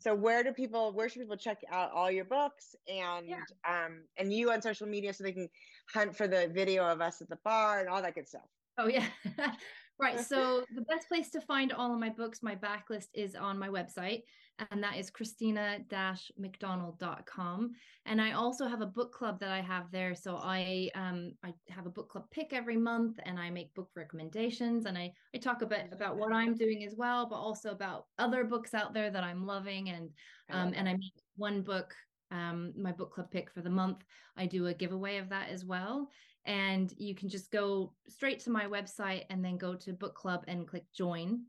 So 0.00 0.14
where 0.14 0.44
do 0.44 0.52
people? 0.52 0.92
Where 0.92 1.08
should 1.08 1.22
people 1.22 1.36
check 1.36 1.58
out 1.70 1.92
all 1.92 2.10
your 2.10 2.26
books 2.26 2.76
and 2.88 3.26
yeah. 3.26 3.36
um, 3.66 4.02
and 4.18 4.32
you 4.32 4.50
on 4.50 4.60
social 4.60 4.86
media 4.86 5.14
so 5.14 5.24
they 5.24 5.32
can 5.32 5.48
hunt 5.92 6.14
for 6.14 6.28
the 6.28 6.50
video 6.52 6.84
of 6.84 7.00
us 7.00 7.22
at 7.22 7.30
the 7.30 7.38
bar 7.44 7.80
and 7.80 7.88
all 7.88 8.02
that 8.02 8.14
good 8.14 8.28
stuff? 8.28 8.48
Oh 8.76 8.88
yeah. 8.88 9.06
Right. 10.00 10.20
So 10.24 10.64
the 10.74 10.82
best 10.82 11.08
place 11.08 11.30
to 11.30 11.40
find 11.40 11.72
all 11.72 11.92
of 11.92 12.00
my 12.00 12.08
books, 12.08 12.42
my 12.42 12.56
backlist 12.56 13.08
is 13.14 13.34
on 13.34 13.58
my 13.58 13.68
website, 13.68 14.22
and 14.70 14.82
that 14.82 14.96
is 14.96 15.10
christina-mcdonald.com. 15.10 17.72
And 18.06 18.20
I 18.20 18.32
also 18.32 18.66
have 18.66 18.80
a 18.80 18.86
book 18.86 19.12
club 19.12 19.38
that 19.40 19.50
I 19.50 19.60
have 19.60 19.90
there. 19.90 20.14
So 20.14 20.36
I 20.36 20.90
um 20.94 21.32
I 21.42 21.52
have 21.70 21.86
a 21.86 21.90
book 21.90 22.08
club 22.08 22.24
pick 22.30 22.52
every 22.52 22.76
month 22.76 23.18
and 23.24 23.38
I 23.38 23.50
make 23.50 23.74
book 23.74 23.90
recommendations 23.96 24.86
and 24.86 24.96
I, 24.96 25.12
I 25.34 25.38
talk 25.38 25.62
a 25.62 25.66
bit 25.66 25.88
about 25.92 26.16
what 26.16 26.32
I'm 26.32 26.54
doing 26.54 26.84
as 26.84 26.94
well, 26.96 27.28
but 27.28 27.36
also 27.36 27.70
about 27.70 28.06
other 28.18 28.44
books 28.44 28.74
out 28.74 28.94
there 28.94 29.10
that 29.10 29.24
I'm 29.24 29.46
loving. 29.46 29.90
And 29.90 30.10
um 30.50 30.72
and 30.74 30.88
I 30.88 30.92
make 30.92 31.14
one 31.36 31.62
book 31.62 31.94
um, 32.30 32.72
my 32.76 32.90
book 32.90 33.12
club 33.12 33.30
pick 33.30 33.50
for 33.50 33.60
the 33.60 33.70
month. 33.70 34.02
I 34.36 34.46
do 34.46 34.66
a 34.66 34.74
giveaway 34.74 35.18
of 35.18 35.28
that 35.28 35.50
as 35.50 35.64
well 35.64 36.08
and 36.46 36.92
you 36.98 37.14
can 37.14 37.28
just 37.28 37.50
go 37.50 37.92
straight 38.08 38.40
to 38.40 38.50
my 38.50 38.66
website 38.66 39.24
and 39.30 39.44
then 39.44 39.56
go 39.56 39.74
to 39.74 39.92
book 39.92 40.14
club 40.14 40.44
and 40.46 40.68
click 40.68 40.84
join 40.94 41.40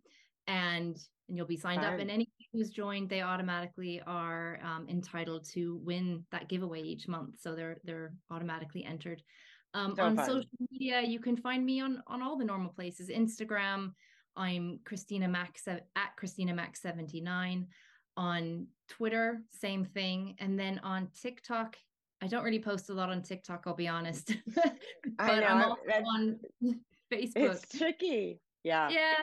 and 0.47 0.97
and 1.27 1.35
you'll 1.35 1.47
be 1.47 1.57
signed 1.57 1.81
Fine. 1.81 1.93
up 1.93 1.99
and 1.99 2.09
anyone 2.09 2.27
who's 2.53 2.69
joined 2.69 3.09
they 3.09 3.21
automatically 3.21 4.01
are 4.05 4.59
um, 4.63 4.85
entitled 4.87 5.45
to 5.53 5.79
win 5.83 6.23
that 6.31 6.47
giveaway 6.47 6.81
each 6.81 7.07
month. 7.07 7.35
So 7.39 7.55
they're 7.55 7.77
they're 7.83 8.13
automatically 8.31 8.85
entered. 8.85 9.21
Um, 9.73 9.95
so 9.95 10.03
on 10.03 10.15
fun. 10.15 10.25
social 10.25 10.49
media 10.71 11.01
you 11.01 11.19
can 11.19 11.35
find 11.35 11.65
me 11.65 11.81
on 11.81 12.01
on 12.07 12.21
all 12.21 12.37
the 12.37 12.45
normal 12.45 12.71
places. 12.71 13.09
Instagram 13.09 13.91
i'm 14.37 14.79
christina 14.83 15.29
max 15.29 15.65
at 15.65 15.85
christina 16.17 16.53
max 16.53 16.81
79 16.81 17.67
on 18.17 18.67
twitter 18.89 19.41
same 19.51 19.85
thing. 19.85 20.35
And 20.39 20.59
then 20.59 20.79
on 20.83 21.09
tiktok 21.21 21.75
I 22.25 22.27
don't 22.27 22.43
really 22.43 22.59
post 22.59 22.89
a 22.89 22.93
lot 22.93 23.11
on 23.11 23.21
TikTok, 23.21 23.65
I'll 23.67 23.75
be 23.75 23.87
honest. 23.87 24.35
but 24.55 25.43
I'm 25.43 25.61
also 25.61 25.81
on 26.15 26.39
Facebook. 27.13 27.31
It's 27.35 27.77
tricky. 27.77 28.41
Yeah. 28.63 28.89
Yeah. 28.89 29.13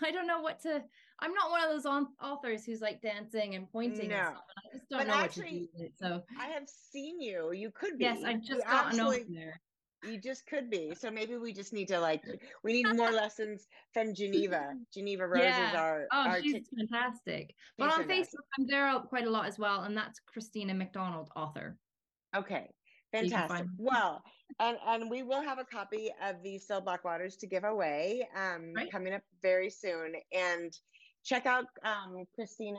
I 0.00 0.12
don't 0.12 0.28
know 0.28 0.40
what 0.40 0.62
to 0.62 0.84
I'm 1.18 1.34
not 1.34 1.50
one 1.50 1.62
of 1.62 1.70
those 1.70 1.86
authors 2.22 2.64
who's 2.64 2.80
like 2.80 3.00
dancing 3.00 3.56
and 3.56 3.70
pointing 3.70 4.10
no. 4.10 4.16
and 4.16 4.26
stuff. 4.26 4.44
I 4.56 4.76
just 4.76 4.88
don't 4.88 4.98
but 5.00 5.06
know 5.08 5.14
actually, 5.14 5.68
what 5.72 5.78
to 5.78 5.78
do 5.78 5.84
it. 5.84 5.92
So 6.00 6.22
I 6.40 6.46
have 6.46 6.68
seen 6.68 7.20
you. 7.20 7.52
You 7.52 7.70
could 7.72 7.98
be. 7.98 8.04
Yes, 8.04 8.22
I 8.24 8.34
just 8.34 8.64
got 8.64 8.92
an 8.92 9.34
there. 9.34 9.60
You 10.04 10.20
just 10.20 10.46
could 10.46 10.70
be. 10.70 10.94
So 10.96 11.10
maybe 11.10 11.36
we 11.36 11.52
just 11.52 11.72
need 11.72 11.88
to 11.88 12.00
like 12.00 12.22
we 12.64 12.72
need 12.72 12.96
more 12.96 13.10
lessons 13.10 13.66
from 13.92 14.14
Jeneva. 14.14 14.72
Jeneva 14.96 15.28
Rose 15.28 15.42
yeah. 15.42 15.72
our 15.76 16.06
Oh, 16.12 16.28
our 16.28 16.42
she's 16.42 16.54
t- 16.54 16.64
fantastic. 16.76 17.54
But 17.78 17.90
on 17.90 17.98
fantastic. 17.98 18.28
Facebook, 18.28 18.46
I'm 18.58 18.66
there 18.68 19.00
quite 19.08 19.26
a 19.26 19.30
lot 19.30 19.46
as 19.46 19.58
well. 19.58 19.82
And 19.82 19.96
that's 19.96 20.20
Christina 20.20 20.74
McDonald, 20.74 21.30
author. 21.36 21.76
Okay. 22.34 22.68
Fantastic. 23.12 23.66
Well, 23.76 24.22
and 24.58 24.78
and 24.86 25.10
we 25.10 25.22
will 25.22 25.42
have 25.42 25.58
a 25.58 25.64
copy 25.64 26.10
of 26.22 26.42
the 26.42 26.58
Still 26.58 26.80
Black 26.80 27.04
Waters 27.04 27.36
to 27.36 27.46
give 27.46 27.64
away 27.64 28.26
um, 28.34 28.72
right. 28.74 28.90
coming 28.90 29.12
up 29.12 29.22
very 29.42 29.68
soon. 29.68 30.14
And 30.32 30.72
check 31.24 31.44
out 31.44 31.66
um, 31.84 32.24
Christina 32.34 32.78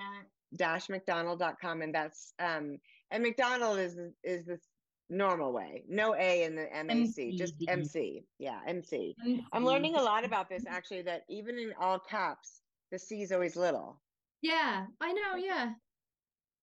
dash 0.56 0.88
mcdonald.com 0.88 1.82
and 1.82 1.96
that's 1.96 2.34
um 2.38 2.78
and 3.10 3.24
mcdonald 3.24 3.80
is 3.80 3.98
is 4.24 4.46
the 4.46 4.60
normal 5.10 5.52
way 5.52 5.84
no 5.88 6.14
a 6.16 6.44
in 6.44 6.56
the 6.56 6.68
mac 6.84 6.96
MC. 6.96 7.36
just 7.36 7.56
mc 7.68 8.24
yeah 8.38 8.60
mc 8.68 9.16
MC. 9.26 9.44
i'm 9.52 9.66
learning 9.66 9.96
a 9.96 10.02
lot 10.02 10.24
about 10.24 10.50
this 10.50 10.64
actually 10.68 11.02
that 11.02 11.24
even 11.28 11.58
in 11.58 11.74
all 11.80 11.98
caps 11.98 12.62
the 12.92 13.00
c 13.00 13.24
is 13.24 13.32
always 13.32 13.56
little 13.56 14.00
Yeah, 14.44 14.86
I 15.00 15.14
know. 15.14 15.38
Yeah, 15.38 15.72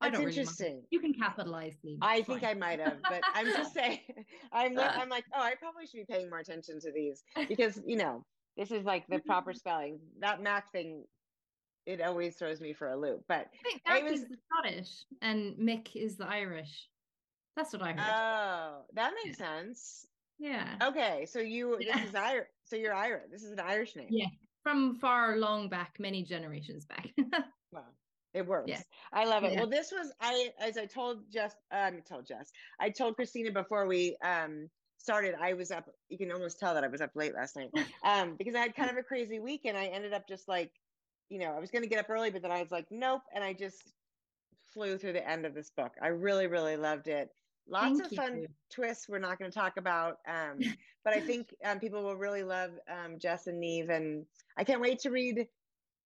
that's 0.09 0.13
don't 0.17 0.25
really 0.27 0.37
mind. 0.37 0.39
interesting 0.49 0.83
You 0.91 1.01
can 1.01 1.15
capitalize 1.15 1.77
the. 1.83 1.99
I 2.03 2.23
think 2.23 2.43
I 2.45 2.55
might 2.55 2.81
have, 2.81 2.99
but 3.03 3.21
I'm 3.35 3.47
just 3.47 3.75
saying, 3.79 4.01
I'm 4.53 4.75
li- 4.75 4.83
uh. 4.83 4.93
I'm 4.97 5.09
like, 5.09 5.25
oh, 5.35 5.41
I 5.43 5.55
probably 5.59 5.87
should 5.87 6.07
be 6.07 6.13
paying 6.13 6.31
more 6.31 6.39
attention 6.39 6.81
to 6.81 6.93
these 6.93 7.23
because 7.49 7.81
you 7.87 7.97
know 7.97 8.25
this 8.57 8.71
is 8.71 8.85
like 8.85 9.07
the 9.09 9.19
proper 9.27 9.53
spelling. 9.53 9.99
That 10.21 10.43
Mac 10.43 10.73
thing, 10.73 11.05
it 11.87 12.01
always 12.01 12.37
throws 12.37 12.61
me 12.61 12.73
for 12.73 12.89
a 12.89 12.97
loop. 12.97 13.25
But 13.29 13.49
I 13.53 13.63
think 13.63 13.83
I 13.87 14.01
Jack 14.01 14.11
was- 14.11 14.21
is 14.21 14.29
the 14.29 14.37
Scottish 14.51 14.91
and 15.23 15.57
Mick 15.57 15.95
is 15.97 16.17
the 16.17 16.27
Irish. 16.27 16.89
That's 17.57 17.73
what 17.73 17.83
I 17.83 17.93
heard. 17.93 18.13
oh, 18.15 18.83
that 18.95 19.13
makes 19.25 19.37
sense. 19.37 20.07
yeah, 20.39 20.77
Okay, 20.83 21.27
so 21.27 21.41
you 21.41 21.77
Yeah. 21.81 21.99
this 21.99 22.09
is 22.11 22.15
Irish. 22.15 22.47
So 22.65 22.77
you're 22.77 22.95
Irish. 22.95 23.25
This 23.31 23.43
is 23.43 23.51
an 23.53 23.61
Irish 23.61 23.97
name. 23.97 24.07
Yeah. 24.11 24.29
from 24.63 24.95
far 25.01 25.37
long 25.37 25.69
back, 25.69 25.97
many 25.99 26.23
generations 26.23 26.87
back. 26.87 27.09
Well, 27.73 27.93
it 28.35 28.47
works. 28.47 28.71
Yeah. 28.71 28.81
I 29.13 29.25
love 29.25 29.45
it. 29.45 29.53
Yeah. 29.53 29.61
Well, 29.61 29.71
this 29.71 29.93
was 29.93 30.13
I 30.21 30.51
as 30.61 30.79
I 30.79 30.87
told 30.87 31.31
Jess, 31.33 31.55
um, 31.73 32.01
told 32.09 32.27
Jess, 32.27 32.53
I 32.79 32.91
told 32.91 33.17
Christina 33.17 33.51
before 33.51 33.87
we 33.87 34.17
um 34.25 34.69
started. 34.99 35.35
I 35.41 35.55
was 35.55 35.71
up. 35.71 35.89
You 36.09 36.19
can 36.19 36.31
almost 36.31 36.59
tell 36.59 36.75
that 36.75 36.85
I 36.85 36.89
was 36.89 37.01
up 37.01 37.11
late 37.15 37.35
last 37.35 37.57
night, 37.57 37.71
um, 38.05 38.37
because 38.37 38.55
I 38.55 38.61
had 38.61 38.77
kind 38.77 38.91
of 38.91 38.97
a 38.97 39.03
crazy 39.03 39.41
week, 39.41 39.63
and 39.65 39.77
I 39.77 39.87
ended 39.87 40.13
up 40.13 40.29
just 40.29 40.47
like, 40.47 40.71
you 41.29 41.39
know, 41.39 41.53
I 41.53 41.59
was 41.59 41.71
going 41.71 41.83
to 41.83 41.89
get 41.89 41.99
up 41.99 42.11
early, 42.11 42.31
but 42.31 42.43
then 42.43 42.53
I 42.53 42.61
was 42.61 42.71
like, 42.71 42.87
nope, 42.91 43.23
and 43.35 43.43
I 43.43 43.53
just 43.53 43.93
flew 44.73 44.99
through 44.99 45.15
the 45.15 45.29
end 45.29 45.47
of 45.47 45.55
this 45.55 45.71
book. 45.77 45.93
I 46.01 46.09
really, 46.09 46.47
really 46.47 46.77
loved 46.77 47.09
it. 47.09 47.31
Lots 47.69 48.01
Thank 48.01 48.13
of 48.13 48.17
fun 48.17 48.47
twists 48.73 49.09
we're 49.09 49.19
not 49.19 49.39
going 49.39 49.51
to 49.51 49.57
talk 49.57 49.77
about, 49.77 50.19
um, 50.29 50.59
but 51.05 51.15
I 51.15 51.21
think 51.21 51.55
um, 51.65 51.79
people 51.79 52.03
will 52.03 52.17
really 52.17 52.43
love 52.43 52.71
um, 52.89 53.19
Jess 53.19 53.47
and 53.47 53.59
Neve, 53.61 53.91
and 53.91 54.25
I 54.57 54.65
can't 54.65 54.81
wait 54.81 55.01
to 55.01 55.11
read 55.11 55.47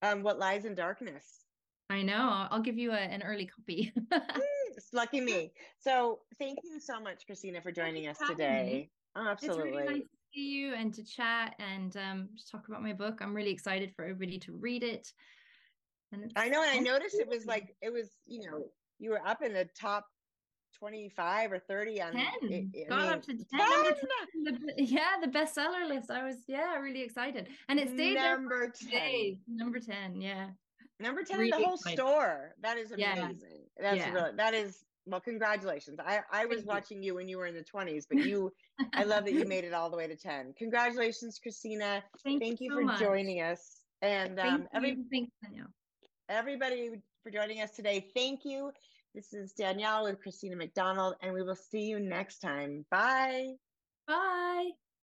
um, 0.02 0.22
what 0.22 0.38
lies 0.38 0.64
in 0.64 0.74
darkness. 0.74 1.43
I 1.90 2.02
know. 2.02 2.46
I'll 2.50 2.62
give 2.62 2.78
you 2.78 2.92
a, 2.92 2.96
an 2.98 3.22
early 3.22 3.46
copy. 3.46 3.92
It's 4.76 4.92
lucky 4.92 5.20
me. 5.20 5.52
So 5.78 6.22
thank 6.36 6.58
you 6.64 6.80
so 6.80 6.98
much, 6.98 7.26
Christina, 7.26 7.60
for 7.60 7.70
joining 7.70 8.08
us 8.08 8.18
today. 8.18 8.90
Oh, 9.14 9.30
It's 9.30 9.44
absolutely. 9.44 9.70
really 9.70 9.84
nice 9.86 10.02
to 10.02 10.08
see 10.34 10.48
you 10.50 10.74
and 10.74 10.92
to 10.94 11.04
chat 11.04 11.54
and 11.60 11.96
um, 11.96 12.28
just 12.34 12.50
talk 12.50 12.66
about 12.66 12.82
my 12.82 12.92
book. 12.92 13.20
I'm 13.20 13.32
really 13.34 13.52
excited 13.52 13.92
for 13.94 14.04
everybody 14.04 14.36
to 14.40 14.52
read 14.52 14.82
it. 14.82 15.12
And 16.10 16.32
I 16.34 16.48
know, 16.48 16.60
and 16.64 16.72
I 16.72 16.78
noticed 16.80 17.14
it 17.20 17.28
was 17.28 17.46
like 17.46 17.76
it 17.80 17.92
was, 17.92 18.10
you 18.26 18.50
know, 18.50 18.64
you 18.98 19.10
were 19.10 19.24
up 19.24 19.42
in 19.42 19.52
the 19.52 19.68
top 19.80 20.06
twenty-five 20.76 21.52
or 21.52 21.60
thirty 21.60 22.02
on. 22.02 22.14
10 22.14 22.20
I- 22.20 22.26
I 22.50 22.88
got 22.88 22.98
mean, 22.98 23.08
up 23.12 23.22
to 23.22 23.32
10, 23.32 23.46
10! 23.48 23.84
10 24.44 24.66
the, 24.76 24.84
yeah 24.84 25.10
the 25.20 25.28
bestseller 25.28 25.88
list 25.88 26.10
i 26.10 26.24
was 26.24 26.38
yeah 26.48 26.76
really 26.78 27.02
excited 27.02 27.48
and 27.68 27.78
it 27.78 27.90
stayed 27.90 28.16
number 28.16 28.66
for 28.66 28.72
ten. 28.72 28.90
days 28.90 29.36
number 29.46 29.78
10 29.78 30.20
yeah 30.20 30.48
Number 31.00 31.22
ten 31.24 31.40
in 31.40 31.50
the 31.50 31.58
whole 31.58 31.76
store. 31.76 32.54
That 32.60 32.78
is 32.78 32.92
Yeah. 32.96 33.14
amazing. 33.14 33.68
That's 33.78 33.98
Yeah. 33.98 34.12
really 34.12 34.36
that 34.36 34.54
is 34.54 34.84
well, 35.06 35.20
congratulations. 35.20 35.98
I 36.00 36.20
I 36.30 36.46
was 36.46 36.58
Thank 36.58 36.62
you. 36.62 36.68
watching 36.68 37.02
you 37.02 37.14
when 37.14 37.28
you 37.28 37.36
were 37.38 37.46
in 37.46 37.54
the 37.54 37.62
twenties, 37.64 38.06
but 38.06 38.24
you 38.24 38.52
I 38.94 39.04
love 39.04 39.24
that 39.24 39.32
you 39.34 39.44
made 39.48 39.64
it 39.64 39.74
all 39.74 39.90
the 39.90 39.96
way 39.96 40.06
to 40.06 40.16
ten. 40.16 40.54
Congratulations, 40.56 41.38
Christina. 41.42 42.02
thank, 42.24 42.42
Thank 42.42 42.60
you 42.60 42.70
so 42.70 42.76
for 42.76 42.82
much. 42.84 43.00
joining 43.00 43.42
us. 43.42 43.82
And 44.02 44.36
thank 44.36 44.60
um, 44.62 44.68
every 44.74 44.90
you. 44.90 45.04
thanks 45.10 45.32
Danielle. 45.42 45.72
everybody 46.28 46.90
for 47.22 47.30
joining 47.30 47.60
us 47.60 47.70
today. 47.72 48.08
Thank 48.14 48.44
you. 48.44 48.70
This 49.14 49.32
is 49.32 49.52
Danielle 49.52 50.04
with 50.04 50.20
Christina 50.20 50.56
McDonald, 50.56 51.16
and 51.22 51.32
we 51.34 51.42
will 51.42 51.54
see 51.54 51.82
you 51.82 52.00
next 52.00 52.38
time. 52.38 52.84
Bye. 52.90 53.48
bye 54.06 54.70